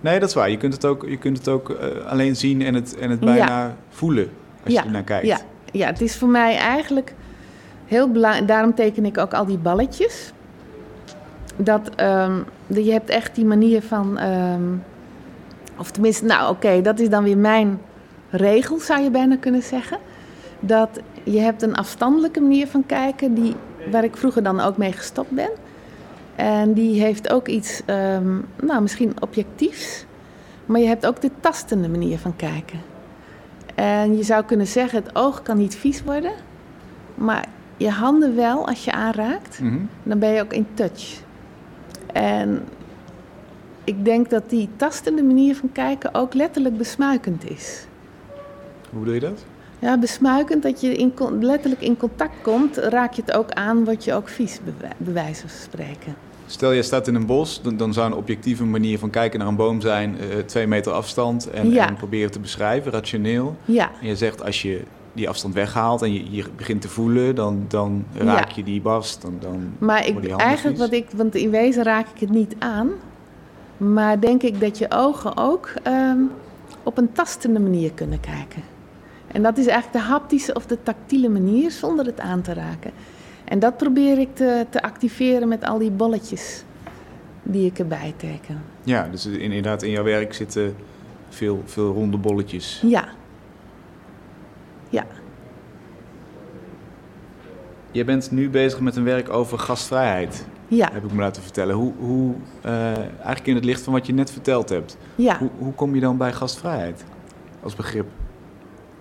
[0.00, 0.50] Nee, dat is waar.
[0.50, 3.20] Je kunt het ook, je kunt het ook eh, alleen zien en het, en het
[3.20, 4.30] bijna voelen
[4.64, 5.26] als Ja, je ernaar kijkt.
[5.26, 5.38] Ja,
[5.72, 7.14] ja, het is voor mij eigenlijk
[7.86, 8.48] heel belangrijk.
[8.48, 10.32] Daarom teken ik ook al die balletjes.
[11.56, 11.90] Dat
[12.66, 14.18] de- je hebt echt die manier van.
[14.18, 14.62] ehm,
[15.76, 17.80] of tenminste, nou oké, dat is dan weer mijn
[18.30, 19.98] regel, zou je bijna kunnen zeggen.
[20.60, 20.88] Dat
[21.24, 23.54] je hebt een afstandelijke manier van kijken, die,
[23.90, 25.50] waar ik vroeger dan ook mee gestopt ben.
[26.38, 30.04] En die heeft ook iets, ehm, nou misschien objectiefs.
[30.66, 32.80] Maar je hebt ook de tastende manier van kijken.
[33.74, 36.32] En je zou kunnen zeggen, het oog kan niet vies worden.
[37.14, 39.78] Maar je handen wel, als je aanraakt, Mhm.
[40.02, 41.20] dan ben je ook in touch.
[42.12, 42.64] En
[43.84, 47.86] ik denk dat die tastende manier van kijken ook letterlijk besmuikend is.
[48.90, 49.44] Hoe bedoel je dat?
[49.78, 54.04] Ja, besmuikend, dat je in, letterlijk in contact komt, raak je het ook aan, word
[54.04, 54.58] je ook vies,
[54.96, 56.14] wijze van spreken.
[56.50, 59.48] Stel, je staat in een bos, dan, dan zou een objectieve manier van kijken naar
[59.48, 60.18] een boom zijn...
[60.18, 61.88] eh, twee meter afstand en, Ja.
[61.88, 63.56] en proberen te beschrijven, rationeel.
[63.64, 64.82] Ja, En je zegt, als je
[65.12, 67.34] die afstand weghaalt en je, je begint te voelen...
[67.34, 68.54] dan, dan raak Ja.
[68.56, 72.20] je die barst, dan, dan maar ik, eigenlijk wat ik, want in wezen raak ik
[72.20, 72.90] het niet aan.
[73.76, 76.18] Maar denk ik dat je ogen ook ehm,
[76.82, 78.62] op een tastende manier kunnen kijken.
[79.26, 82.90] En dat is eigenlijk de haptische of de tactiele manier zonder het aan te raken.
[83.48, 86.64] En dat probeer ik te, te activeren met al die bolletjes
[87.42, 88.62] die ik erbij teken.
[88.82, 90.76] Ja, dus inderdaad in jouw werk zitten
[91.28, 92.82] veel, veel ronde bolletjes.
[92.86, 93.08] Ja.
[94.88, 95.04] Ja.
[97.90, 100.88] Je bent nu bezig met een werk over gastvrijheid, Ja.
[100.92, 101.74] heb ik me laten vertellen.
[101.74, 105.38] Hoe, hoe eh, eigenlijk in het licht van wat je net verteld hebt, Ja.
[105.38, 107.04] hoe, hoe kom je dan bij gastvrijheid
[107.62, 108.06] als begrip?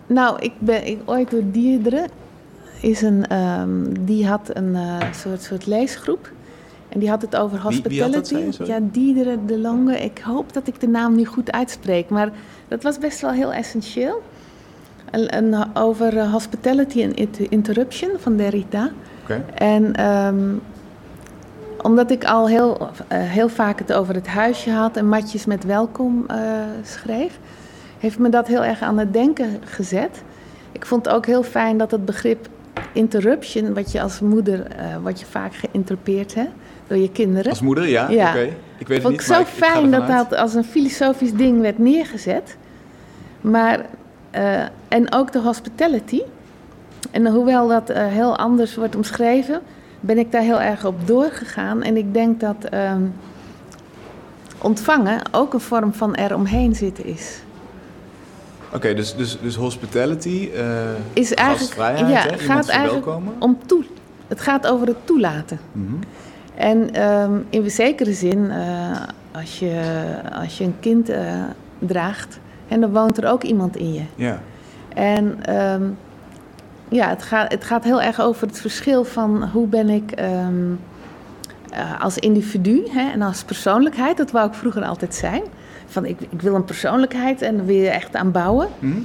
[0.08, 2.08] Nou, ik ben ik, ooit door Dierdre
[2.82, 3.70] is een, ehm,
[4.00, 6.32] die had een eh, soort, soort leesgroep.
[6.90, 8.72] En die had het over Wie- wie had dat, hospitality.
[8.72, 9.98] ja, Diedere de Lange.
[10.00, 12.10] Ik hoop dat ik de naam nu goed uitspreek.
[12.10, 12.30] Maar
[12.68, 14.22] dat was best wel heel essentieel.
[15.12, 18.90] Een- over eh, hospitality en inter- interruption van Derrida.
[19.56, 20.54] En ehm,
[21.82, 25.64] omdat ik al heel, eh, heel vaak het over het huisje had en matjes met
[25.66, 26.26] welkom
[26.84, 27.40] schreef,
[28.00, 30.24] heeft me dat heel erg aan het denken gezet.
[30.72, 32.48] ik vond het ook heel fijn dat het begrip
[32.94, 36.46] interruption, wat je als moeder, uh, wat je vaak geïnterpreteerd hè,
[36.88, 37.50] door je kinderen.
[37.50, 38.10] Als moeder, ja.
[38.10, 38.30] Ja.
[38.30, 38.50] Oké.
[38.78, 40.30] Ik weet het vond niet, ik zo ik, fijn dat uit.
[40.30, 42.58] dat als een filosofisch ding werd neergezet.
[43.42, 43.86] Maar,
[44.32, 46.22] eh, en ook de hospitality.
[47.12, 49.62] En hoewel dat eh, heel anders wordt omschreven,
[50.00, 51.84] ben ik daar heel erg op doorgegaan.
[51.84, 53.02] En ik denk dat ehm,
[54.62, 57.42] ontvangen ook een vorm van eromheen zitten is.
[58.74, 60.64] Oké, dus, dus, dus hospitality, eh
[61.14, 62.38] Is eigenlijk, ja, hè?
[62.38, 63.08] Gaat eigenlijk
[63.40, 63.84] om toe.
[64.28, 65.60] Het gaat over het toelaten.
[65.72, 65.94] Mhm.
[66.56, 69.02] En ehm, in zekere zin, eh,
[69.32, 69.82] als, je,
[70.34, 71.44] als je een kind eh,
[71.80, 74.04] draagt, en dan woont er ook iemand in je.
[74.16, 74.42] Ja.
[74.94, 75.84] En ehm,
[76.90, 80.74] ja, het gaat, het gaat heel erg over het verschil van hoe ben ik ehm,
[81.70, 84.18] eh, als individu hè, en als persoonlijkheid.
[84.18, 85.44] Dat wou ik vroeger altijd zijn.
[85.88, 88.68] Van ik, ik wil een persoonlijkheid en daar wil je echt aan bouwen.
[88.80, 88.98] Mhm.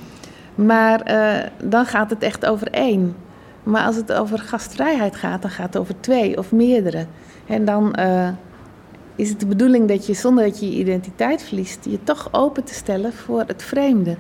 [0.55, 3.16] Maar eh, dan gaat het echt over één.
[3.62, 7.07] Maar als het over gastvrijheid gaat, dan gaat het over twee of meerdere.
[7.47, 8.28] En dan eh,
[9.16, 12.64] is het de bedoeling dat je zonder dat je je identiteit verliest, je toch open
[12.64, 14.16] te stellen voor het vreemde.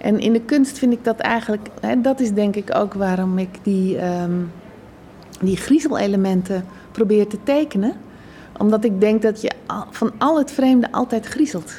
[0.00, 3.38] En in de kunst vind ik dat eigenlijk, hè, dat is denk ik ook waarom
[3.38, 4.32] ik die, ehm
[5.40, 7.92] die griezelelementen probeer te tekenen.
[8.58, 9.50] Omdat ik denk dat je
[9.90, 11.72] van al het vreemde altijd griezelt.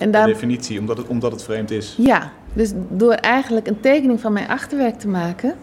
[0.00, 1.94] En Per definitie, omdat het, omdat het vreemd is.
[1.98, 5.54] ja, dus door eigenlijk een tekening van mijn achterwerk te maken,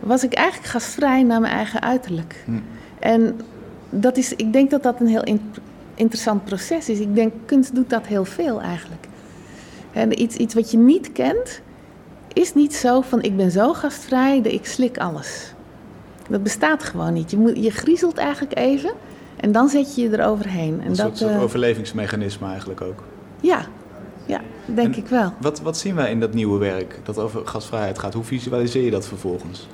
[0.00, 2.42] was ik eigenlijk gastvrij naar mijn eigen uiterlijk.
[2.44, 2.52] Hm.
[2.98, 3.40] En
[3.90, 5.50] dat is, ik denk dat dat een heel in-
[5.94, 6.98] interessant proces is.
[7.00, 9.06] Ik denk, kunst doet dat heel veel eigenlijk.
[9.92, 11.60] En iets, iets wat je niet kent,
[12.32, 15.52] is niet zo van ik ben zo gastvrij dat ik slik alles.
[16.28, 17.30] Dat bestaat gewoon niet.
[17.30, 18.90] Je, moet, je griezelt eigenlijk even
[19.40, 20.80] en dan zet je je eroverheen.
[20.80, 23.02] En Een dat, soort, soort eh, overlevingsmechanisme eigenlijk ook.
[23.40, 23.66] ja,
[24.74, 25.32] denk En- ik wel.
[25.40, 28.14] Wat, wat zien wij in dat nieuwe werk dat over gastvrijheid gaat?
[28.14, 29.68] Hoe visualiseer je dat vervolgens?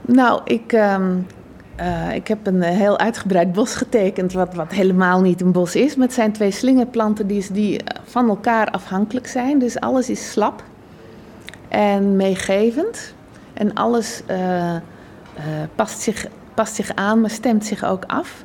[0.00, 1.16] Nou, ik, ehm,
[1.76, 5.76] eh, ik heb een eh, heel uitgebreid bos getekend, wat, wat helemaal niet een bos
[5.76, 5.96] is.
[5.96, 9.58] Maar het zijn twee slingerplanten die, die eh, van elkaar afhankelijk zijn.
[9.58, 10.64] Dus alles is slap
[11.68, 13.14] en meegevend.
[13.52, 14.22] En alles
[15.74, 18.44] past, zich, past zich aan, maar stemt zich ook af.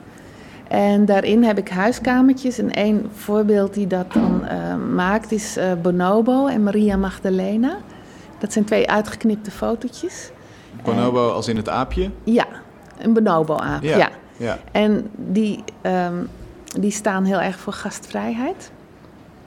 [0.67, 2.57] En daarin heb ik huiskamertjes.
[2.57, 7.77] En één voorbeeld die dat dan eh, maakt is eh, Bonobo en Maria Magdalena.
[8.39, 10.31] Dat zijn twee uitgeknipte fotootjes.
[10.83, 12.09] Bonobo als in het aapje?
[12.23, 12.45] Ja,
[12.97, 13.83] een bonobo-aap.
[13.83, 13.97] Ja.
[13.97, 14.09] Ja.
[14.37, 14.59] Ja.
[14.71, 16.23] En die, ehm,
[16.79, 18.71] die staan heel erg voor gastvrijheid.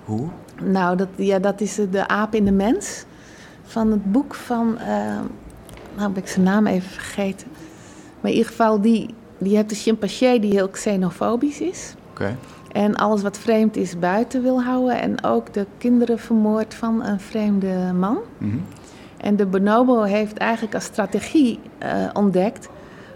[0.04, 0.28] Hoe?
[0.62, 3.04] Nou, dat, ja, dat is de aap in de mens.
[3.62, 4.78] Van het boek van...
[4.78, 5.24] ehm,
[5.96, 7.48] nou, ben ik zijn naam even vergeten.
[8.20, 11.94] Maar in ieder geval, die, die hebt een chimpansee die heel xenofobisch is.
[12.10, 12.36] Oké.
[12.72, 15.00] En alles wat vreemd is buiten wil houden.
[15.00, 18.18] En ook de kinderen vermoord van een vreemde man.
[18.38, 18.56] Mhm.
[19.16, 22.68] En de bonobo heeft eigenlijk als strategie eh, ontdekt...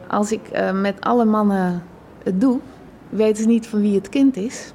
[0.07, 1.83] als ik eh, met alle mannen
[2.23, 2.59] het doe,
[3.09, 4.73] weten ze niet van wie het kind is.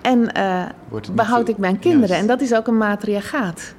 [0.00, 0.64] En eh,
[1.12, 2.08] behoud ik mijn kinderen.
[2.08, 2.22] Juist.
[2.22, 3.74] En dat is ook een matriarchaat.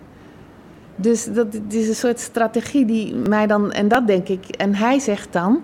[0.96, 3.72] Dus dat het is een soort strategie die mij dan...
[3.72, 4.46] En dat denk ik...
[4.48, 5.62] En hij zegt dan...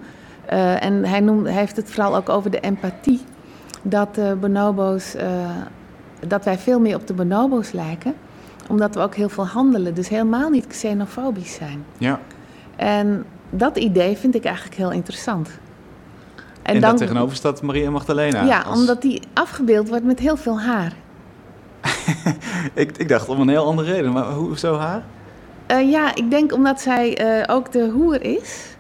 [0.47, 3.21] eh, en hij, noemt, hij heeft het vooral ook over de empathie...
[3.81, 5.15] dat de bonobo's...
[5.15, 5.27] eh,
[6.27, 8.13] dat wij veel meer op de bonobo's lijken...
[8.69, 9.93] omdat we ook heel veel handelen.
[9.93, 11.85] Dus helemaal niet xenofobisch zijn.
[11.97, 12.19] Ja.
[12.75, 15.49] En dat idee vind ik eigenlijk heel interessant.
[16.61, 18.43] En, daar tegenover staat Maria Magdalena.
[18.43, 20.93] Ja, als- omdat die afgebeeld wordt met heel veel haar.
[22.73, 25.03] ik, ik dacht om een heel andere reden, maar hoezo haar?
[25.67, 28.76] Eh, ja, ik denk omdat zij eh, ook de hoer is.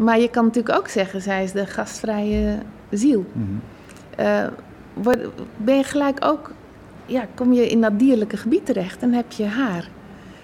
[0.00, 2.58] Maar je kan natuurlijk ook zeggen, zij is de gastvrije
[2.90, 3.24] ziel.
[3.32, 3.46] Mhm.
[4.16, 4.46] Eh,
[4.94, 6.50] word- ben je gelijk ook,
[7.06, 9.88] ja, kom je in dat dierlijke gebied terecht en heb je haar.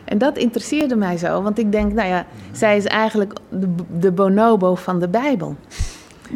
[0.04, 4.12] En dat interesseerde mij zo, want ik denk, nou ja, zij is eigenlijk de, de
[4.12, 5.56] bonobo van de Bijbel.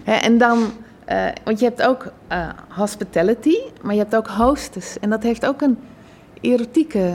[0.04, 0.58] Hè, en dan,
[1.04, 4.98] eh, want je hebt ook eh, hospitality, maar je hebt ook hostess.
[4.98, 5.78] En dat heeft ook een
[6.40, 7.12] erotieke,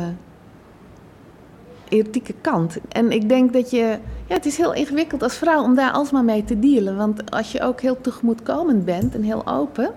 [1.90, 2.78] erotieke kant.
[2.90, 6.24] En ik denk dat je, ja, het is heel ingewikkeld als vrouw om daar alsmaar
[6.24, 6.96] mee te dealen.
[6.96, 9.94] Want als je ook heel tegemoetkomend bent en heel open,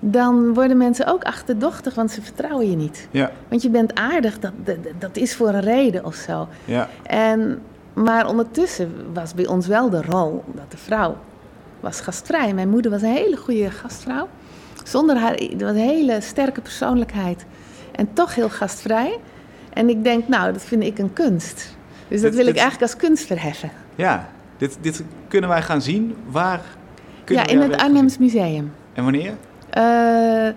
[0.00, 3.08] dan worden mensen ook achterdochtig, want ze vertrouwen je niet.
[3.10, 6.48] Ja, Want je bent aardig, dat, dat, dat is voor een reden of zo.
[6.64, 6.88] ja.
[7.02, 7.62] En,
[7.92, 11.16] maar ondertussen was bij ons wel de rol dat de vrouw
[11.80, 12.54] was gastvrij.
[12.54, 14.28] Mijn moeder was een hele goede gastvrouw.
[14.84, 17.44] Zonder haar, dat was een hele sterke persoonlijkheid.
[17.92, 19.18] En toch heel gastvrij.
[19.72, 21.76] En ik denk, nou, dat vind ik een kunst.
[22.08, 23.70] Dus dat Dit- wil ik dit- eigenlijk als kunst verheffen.
[23.94, 24.28] ja.
[24.56, 26.14] Dit, dit kunnen wij gaan zien.
[26.30, 26.60] Waar
[27.24, 28.18] kunnen Ja, in het Arnhems?
[28.18, 28.72] Museum.
[28.92, 29.32] En wanneer?
[29.70, 30.48] Eh,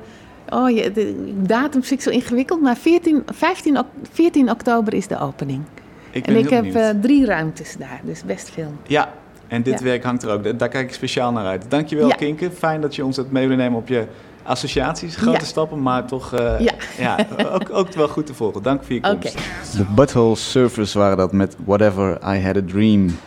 [0.49, 3.77] Oh, je, de datum vind ik zo ingewikkeld, maar 14, 15,
[4.11, 5.61] 14 oktober is de opening.
[6.11, 8.73] Ik en ik heb uh, drie ruimtes daar, dus best veel.
[8.87, 9.13] Ja,
[9.47, 10.59] en dit werk hangt er ook.
[10.59, 11.65] Daar kijk ik speciaal naar uit.
[11.67, 12.15] Dankjewel, ja.
[12.15, 12.51] Kinke.
[12.51, 14.05] Fijn dat je ons het mee wil nemen op je
[14.43, 15.15] associaties.
[15.15, 16.73] Grote stappen, maar toch uh, ja.
[16.97, 17.27] ja.
[17.53, 18.63] ook, ook wel goed te volgen.
[18.63, 19.15] Dank voor je komst.
[19.15, 19.31] Okay.
[19.77, 23.17] De Butthole Surfers waren dat met Whatever I Had a Dream.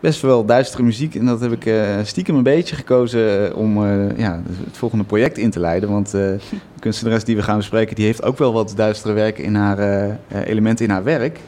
[0.00, 4.18] Best wel duistere muziek en dat heb ik uh, stiekem een beetje gekozen om uh,
[4.18, 5.90] ja, het volgende project in te leiden.
[5.90, 6.38] Want de
[6.78, 10.84] kunstenares die we gaan bespreken, die heeft ook wel wat duistere werken in haar elementen
[10.84, 11.38] in haar werk.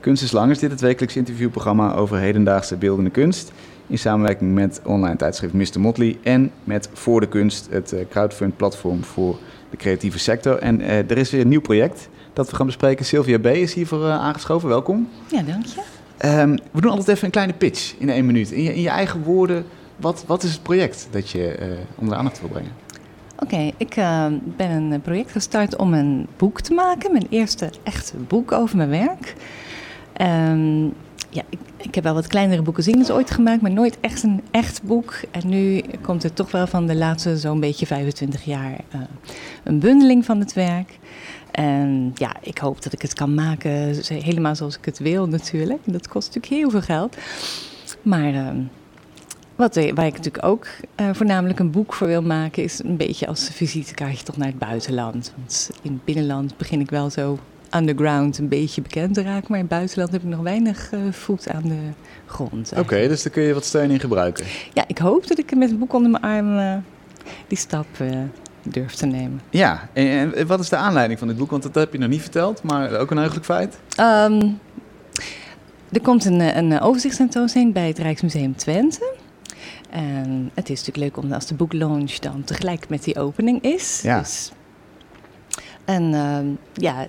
[0.00, 3.52] Kunst is Lang is dit het wekelijks interviewprogramma over hedendaagse beeldende kunst
[3.92, 5.80] in samenwerking met online tijdschrift Mr.
[5.80, 9.38] Motley en met Voor de Kunst, het eh, crowdfund platform voor
[9.70, 10.58] de creatieve sector.
[10.58, 13.04] En uh, er is weer een nieuw project dat we gaan bespreken.
[13.04, 13.46] Sylvia B.
[13.46, 14.68] is hiervoor uh, aangeschoven.
[14.68, 15.08] Welkom.
[15.26, 15.80] Ja, dank je.
[16.40, 18.50] Um, we doen altijd even een kleine pitch in één minuut.
[18.50, 19.64] In je, in je eigen woorden,
[19.96, 22.72] wat, wat is het project dat je uh, onder de aandacht wil brengen?
[23.38, 24.26] Oké, ik uh,
[24.56, 27.12] ben een project gestart om een boek te maken.
[27.12, 29.34] Mijn eerste echte boek over mijn werk.
[30.20, 30.92] Um,
[31.34, 34.82] ja, ik, ik, heb wel wat kleinere boekenzines ooit gemaakt, maar nooit echt een echt
[34.82, 35.14] boek.
[35.30, 39.00] En nu komt er toch wel van de laatste zo'n beetje 25 jaar uh,
[39.64, 40.98] een bundeling van het werk.
[41.50, 45.80] En ja, ik hoop dat ik het kan maken helemaal zoals ik het wil natuurlijk.
[45.84, 47.16] Dat kost natuurlijk heel veel geld.
[48.02, 48.48] Maar uh,
[49.56, 50.66] wat, waar ik natuurlijk ook
[51.00, 54.58] uh, voornamelijk een boek voor wil maken, is een beetje als visitekaartje toch naar het
[54.58, 55.32] buitenland.
[55.36, 57.38] Want in het binnenland begin ik wel zo
[57.74, 59.46] underground een beetje bekend raken.
[59.48, 61.78] Maar in het buitenland heb ik nog weinig uh, voet aan de
[62.26, 62.72] grond.
[62.76, 64.44] Oké, dus daar kun je wat steun in gebruiken.
[64.72, 66.74] Ja, ik hoop dat ik met een boek onder mijn arm uh,
[67.46, 68.18] die stap uh,
[68.62, 69.40] durf te nemen.
[69.50, 71.50] Ja, en, en, wat is de aanleiding van dit boek?
[71.50, 73.78] Want dat heb je nog niet verteld, maar ook een heugelijk feit.
[74.00, 74.58] Um,
[75.92, 79.14] er komt een, een overzichtstentoonstelling bij het Rijksmuseum Twente.
[79.90, 84.00] En het is natuurlijk leuk om als de boeklaunch dan tegelijk met die opening is.
[84.02, 84.18] Ja.
[84.18, 84.52] Dus,
[85.84, 86.38] en uh,
[86.72, 87.06] ja,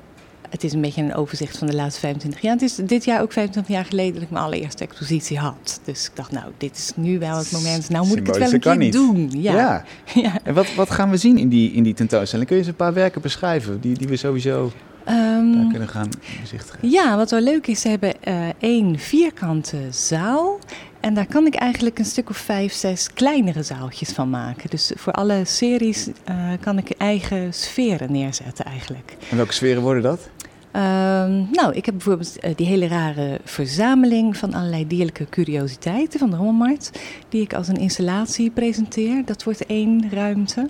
[0.54, 2.54] het is een beetje een overzicht van de laatste 25 jaar.
[2.54, 5.80] Het is dit jaar ook 25 jaar geleden dat ik mijn allereerste expositie had.
[5.84, 7.90] Dus ik dacht, nou, dit is nu wel het moment.
[7.90, 9.32] Nou moet ik het wel een keer doen.
[9.42, 9.86] Ja.
[10.14, 10.40] ja.
[10.44, 12.48] En wat, wat gaan we zien in die, in die tentoonstelling?
[12.48, 14.72] Kun je eens een paar werken beschrijven die, die we sowieso
[15.10, 16.10] um, kunnen gaan
[16.42, 16.90] bezichtigen?
[16.90, 20.60] Ja, wat wel leuk is, ze hebben uh, één vierkante zaal.
[21.00, 24.70] En daar kan ik eigenlijk een stuk of vijf, zes kleinere zaaltjes van maken.
[24.70, 29.16] Dus voor alle series uh, kan ik eigen sferen neerzetten eigenlijk.
[29.30, 30.30] En welke sferen worden dat?
[30.76, 36.30] Um, nou, ik heb bijvoorbeeld uh, die hele rare verzameling van allerlei dierlijke curiositeiten van
[36.30, 37.00] de Rommelmarkt.
[37.30, 39.26] Die ik als een installatie presenteer.
[39.26, 40.70] Dat wordt één ruimte.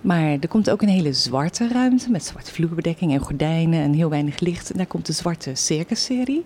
[0.00, 4.10] Maar er komt ook een hele zwarte ruimte met zwarte vloerbedekking en gordijnen en heel
[4.10, 4.70] weinig licht.
[4.70, 6.44] En daar komt de zwarte circusserie.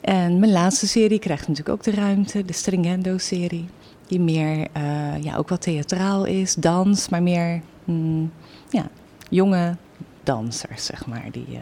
[0.00, 3.66] En mijn laatste serie krijgt natuurlijk ook de ruimte, de Stringendo-serie.
[4.06, 8.32] Die meer, uh, ja, ook wat theatraal is, dans, maar meer mm,
[8.70, 8.88] ja,
[9.28, 9.76] jonge
[10.30, 11.58] dansers, zeg maar, die uh,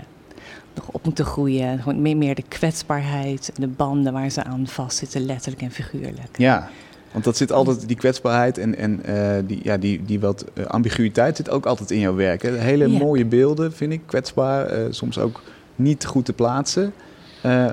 [0.74, 1.78] nog op moeten groeien.
[1.78, 6.36] Gewoon meer, meer de kwetsbaarheid, de banden waar ze aan vastzitten, letterlijk en figuurlijk.
[6.38, 6.68] Ja,
[7.12, 10.64] want dat zit altijd, die kwetsbaarheid en, en uh, die, ja, die, die wat uh,
[10.64, 12.42] ambiguïteit zit ook altijd in jouw werk.
[12.42, 12.50] Hè?
[12.50, 12.98] Hele ja.
[12.98, 15.42] mooie beelden, vind ik, kwetsbaar, soms ook
[15.76, 16.92] niet goed te plaatsen.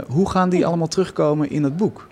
[0.08, 2.08] hoe gaan die allemaal terugkomen in het boek?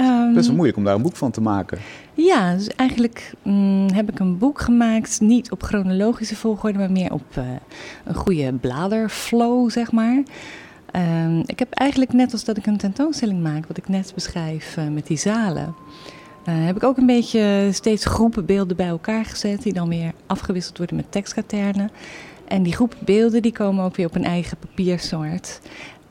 [0.00, 1.78] Um, Best wel moeilijk om daar een boek van te maken.
[2.14, 7.12] Ja, dus eigenlijk mm, heb ik een boek gemaakt, niet op chronologische volgorde, maar meer
[7.12, 7.44] op uh,
[8.04, 10.22] een goede bladerflow, zeg maar.
[10.92, 14.76] Um, ik heb eigenlijk net als dat ik een tentoonstelling maak, wat ik net beschrijf
[14.76, 15.74] uh, met die zalen,
[16.48, 20.12] uh, heb ik ook een beetje steeds groepen beelden bij elkaar gezet, die dan weer
[20.26, 21.90] afgewisseld worden met tekstkaternen.
[22.48, 25.60] En die groepen beelden die komen ook weer op een eigen papiersoort.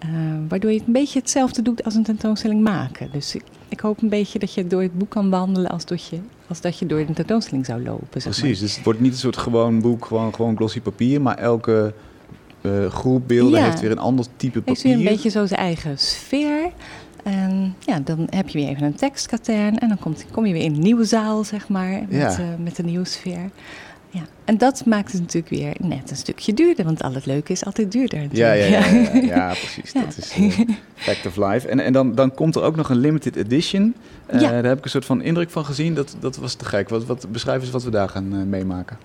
[0.06, 0.10] Uh,
[0.48, 3.10] waardoor je het een beetje hetzelfde doet als een tentoonstelling maken.
[3.12, 3.44] Dus ik,
[3.76, 6.62] ik, hoop een beetje dat je door het boek kan wandelen als, dat je, als
[6.62, 8.22] dat je door de tentoonstelling zou lopen.
[8.22, 11.38] Zeg Precies, dus het wordt niet een soort gewoon boek, gewoon, gewoon glossy papier, maar
[11.38, 11.94] elke
[12.62, 13.66] uh, groep beelden ja.
[13.66, 14.74] heeft weer een ander type papier.
[14.74, 16.72] Heeft weer een beetje zo zijn eigen sfeer.
[17.24, 20.64] En ja, dan heb je weer even een tekstkatern en dan komt, kom je weer
[20.64, 22.40] in een nieuwe zaal, zeg maar, met, ja.
[22.40, 23.50] uh, met een nieuwe sfeer.
[24.16, 27.51] Ja, en dat maakt het natuurlijk weer net een stukje duurder, want al het leuke
[27.51, 28.28] is altijd duurder.
[28.32, 29.93] Ja, ja, ja, ja, ja, precies.
[29.93, 30.59] Dat is uh,
[30.95, 31.68] fact of life.
[31.68, 33.95] En, en dan, dan komt er ook nog een limited edition.
[34.34, 34.49] Uh, ja.
[34.49, 35.93] Daar heb ik een soort van indruk van gezien.
[35.93, 36.89] Dat, dat was te gek.
[36.89, 38.97] Wat, wat beschrijf eens wat we daar gaan uh, meemaken.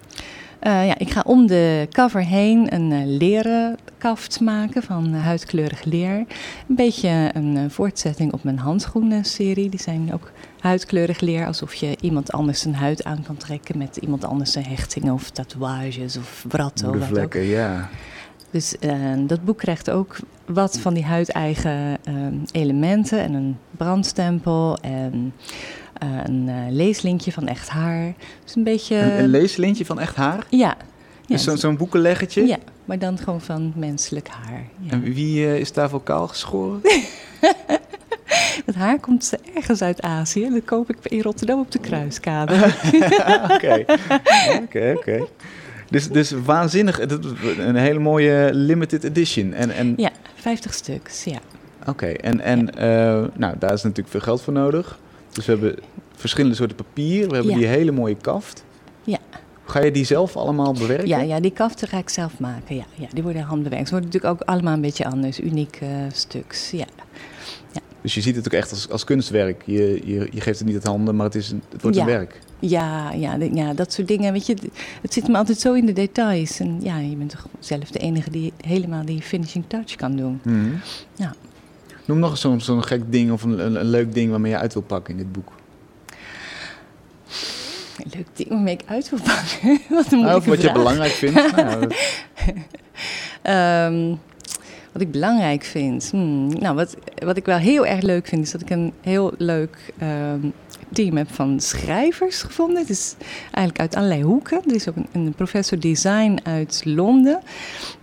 [0.62, 6.16] Ja, ik ga om de cover heen een leren kaft maken van huidkleurig leer.
[6.68, 9.68] Een beetje een voortzetting op mijn handschoenen-serie.
[9.68, 10.30] Die zijn ook
[10.60, 14.64] huidkleurig leer, alsof je iemand anders zijn huid aan kan trekken met iemand anders zijn
[14.64, 17.02] hechtingen of tatoeages of wratten.
[17.02, 17.88] Vlekken, ja.
[18.50, 18.92] Dus uh,
[19.26, 22.14] dat boek krijgt ook wat van die huideigen uh,
[22.50, 25.32] elementen en een brandstempel en
[26.02, 28.14] uh, een leeslinkje van echt haar.
[28.44, 28.96] Dus een beetje...
[28.96, 30.46] Een, een leeslintje van echt haar?
[30.48, 30.76] Ja.
[31.26, 32.46] Dus zo'n zo boekenleggetje?
[32.46, 34.66] Ja, maar dan gewoon van menselijk haar.
[34.78, 34.90] Ja.
[34.90, 36.80] En wie is daar voor kaal geschoren?
[38.66, 40.50] Het haar komt ergens uit Azië.
[40.50, 42.54] Dat koop ik in Rotterdam op de Kruiskade.
[43.54, 43.84] Oké,
[44.62, 45.26] oké, oké.
[45.90, 47.00] Dus, dus waanzinnig.
[47.58, 49.52] Een hele mooie limited edition.
[49.52, 49.94] En, en...
[49.96, 51.38] Ja, 50 stuks, ja.
[51.86, 53.20] Oké, en, en ja.
[53.20, 54.98] uh, nou, daar is natuurlijk veel geld voor nodig.
[55.32, 55.76] Dus we hebben
[56.16, 57.28] verschillende soorten papier.
[57.28, 57.58] We hebben ja.
[57.58, 58.64] die hele mooie kaft.
[59.04, 59.18] Ja.
[59.64, 61.08] Ga je die zelf allemaal bewerken?
[61.08, 62.76] Ja, ja die kaften ga ik zelf maken.
[62.76, 63.88] Ja, ja, die worden handbewerkt.
[63.88, 65.40] Ze worden natuurlijk ook allemaal een beetje anders.
[65.40, 66.86] Unieke uh, stuks, ja.
[68.02, 69.62] Dus je ziet het ook echt als, als kunstwerk.
[69.66, 72.02] Je, je, je geeft het niet uit handen, maar het, is een, het wordt ja.
[72.02, 72.40] een werk.
[72.58, 74.32] Ja, ja, de, ja, dat soort dingen.
[74.32, 74.56] Weet je,
[75.02, 76.60] het zit me altijd zo in de details.
[76.60, 80.40] En ja, je bent toch zelf de enige die helemaal die finishing touch kan doen.
[80.42, 80.74] Mhm.
[81.14, 81.34] Ja.
[82.04, 84.58] Noem nog eens zo'n zo'n gek ding of een, een, een, leuk ding waarmee je
[84.58, 85.52] uit wil pakken in dit boek.
[87.96, 89.80] Een leuk ding waarmee ik uit wil pakken?
[89.96, 90.72] wat een nou, of wat vraag.
[90.72, 91.56] je belangrijk vindt.
[91.56, 91.94] nou, dat...
[93.92, 94.20] um,
[94.92, 96.08] wat ik belangrijk vind.
[96.10, 99.32] Hmm, nou, wat, wat ik wel heel erg leuk vind, is dat ik een heel
[99.38, 100.52] leuk um,
[100.92, 102.76] team heb van schrijvers gevonden.
[102.78, 104.62] Het is eigenlijk uit allerlei hoeken.
[104.66, 107.40] Er is ook een, professor design uit Londen.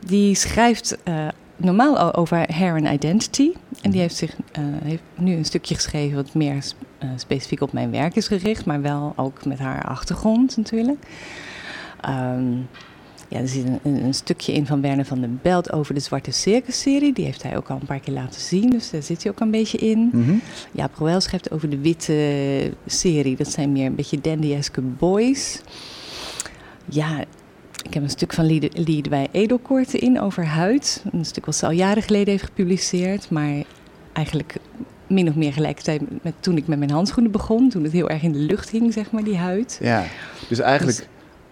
[0.05, 1.27] Die schrijft uh,
[1.57, 3.51] normaal al over hair and identity.
[3.81, 6.63] En die heeft, zich, uh, heeft nu een stukje geschreven wat meer
[7.03, 8.65] uh, specifiek op mijn werk is gericht.
[8.65, 11.05] Maar wel ook met haar achtergrond natuurlijk.
[12.09, 12.67] Um,
[13.27, 16.31] ja, er zit een, een, stukje in van Werner van den Belt over de Zwarte
[16.31, 17.13] Circus-serie.
[17.13, 19.39] Die heeft hij ook al een paar keer laten zien, dus daar zit hij ook
[19.39, 20.09] een beetje in.
[20.13, 20.35] Mhm.
[20.71, 23.35] Ja, Proel schrijft over de witte serie.
[23.35, 25.61] Dat zijn meer een beetje dandy-eske boys.
[26.85, 27.19] Ja,
[27.83, 31.03] ik heb een stuk van Liedewij Edelkoorten in over huid.
[31.11, 33.63] Een stuk wat ze al jaren geleden heeft gepubliceerd, maar
[34.13, 34.55] eigenlijk
[35.07, 37.69] min of meer gelijkertijd met toen ik met mijn handschoenen begon.
[37.69, 39.77] Toen het heel erg in de lucht hing, zeg maar, die huid.
[39.81, 40.03] Ja,
[40.49, 40.97] dus eigenlijk...
[40.97, 41.07] Dus,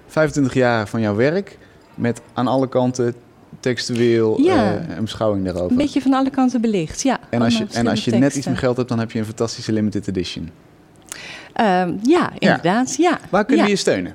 [0.07, 1.57] 25 jaar van jouw werk
[1.95, 3.15] met aan alle kanten
[3.59, 4.73] textueel ja.
[4.73, 5.71] uh, een beschouwing daarover.
[5.71, 7.19] Een beetje van alle kanten belicht, ja.
[7.29, 9.25] En als je, en als je net iets meer geld hebt, dan heb je een
[9.25, 10.49] fantastische limited edition.
[11.61, 13.09] Uh, ja, inderdaad, ja.
[13.09, 13.19] ja.
[13.29, 13.71] Waar kunnen ja.
[13.71, 14.13] we je steunen?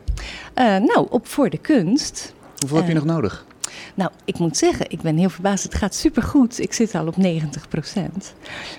[0.55, 2.35] Uh, nou, op Voor de Kunst.
[2.59, 3.45] Hoeveel heb je nog nodig?
[3.95, 5.63] Nou, ik moet zeggen, ik ben heel verbaasd.
[5.65, 6.61] Het gaat supergoed.
[6.61, 7.21] Ik zit al op 90%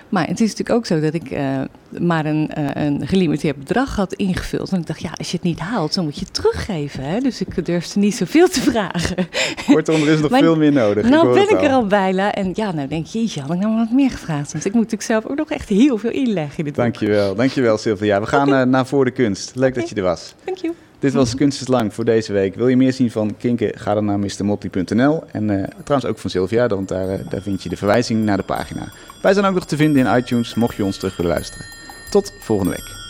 [0.10, 1.62] Maar het is natuurlijk ook zo dat ik uh,
[2.00, 4.72] maar een, uh, een gelimiteerd bedrag had ingevuld.
[4.72, 7.04] En ik dacht, ja, als je het niet haalt, dan moet je het teruggeven.
[7.04, 7.20] Hè?
[7.20, 9.28] Dus ik durfde niet zoveel te vragen.
[9.66, 11.10] Kortom, er is nog maar, veel meer nodig.
[11.10, 12.34] Nou ik ben ik er al bijna.
[12.34, 14.52] En ja, nou denk je, jeetje, had ik nou wat meer gevraagd.
[14.52, 17.78] Want ik moet natuurlijk zelf ook nog echt heel veel inleggen in dit Dankjewel, dankjewel
[17.78, 18.20] Sylvia.
[18.20, 18.62] We gaan okay.
[18.62, 19.56] uh, naar Voor de Kunst.
[19.56, 19.82] Leuk okay.
[19.82, 20.36] dat je er was.
[20.44, 20.72] Dank je.
[21.02, 22.56] Dit was Kunst Lang voor deze week.
[22.56, 25.24] Wil je meer zien van Kinken, ga dan naar mrmotley.nl.
[25.32, 28.38] En uh, trouwens ook van Sylvia, want daar, uh, daar vind je de verwijzing naar
[28.38, 28.92] de pagina.
[29.22, 31.66] Wij zijn ook nog te vinden in iTunes, mocht je ons terug willen luisteren.
[32.10, 33.01] Tot volgende week.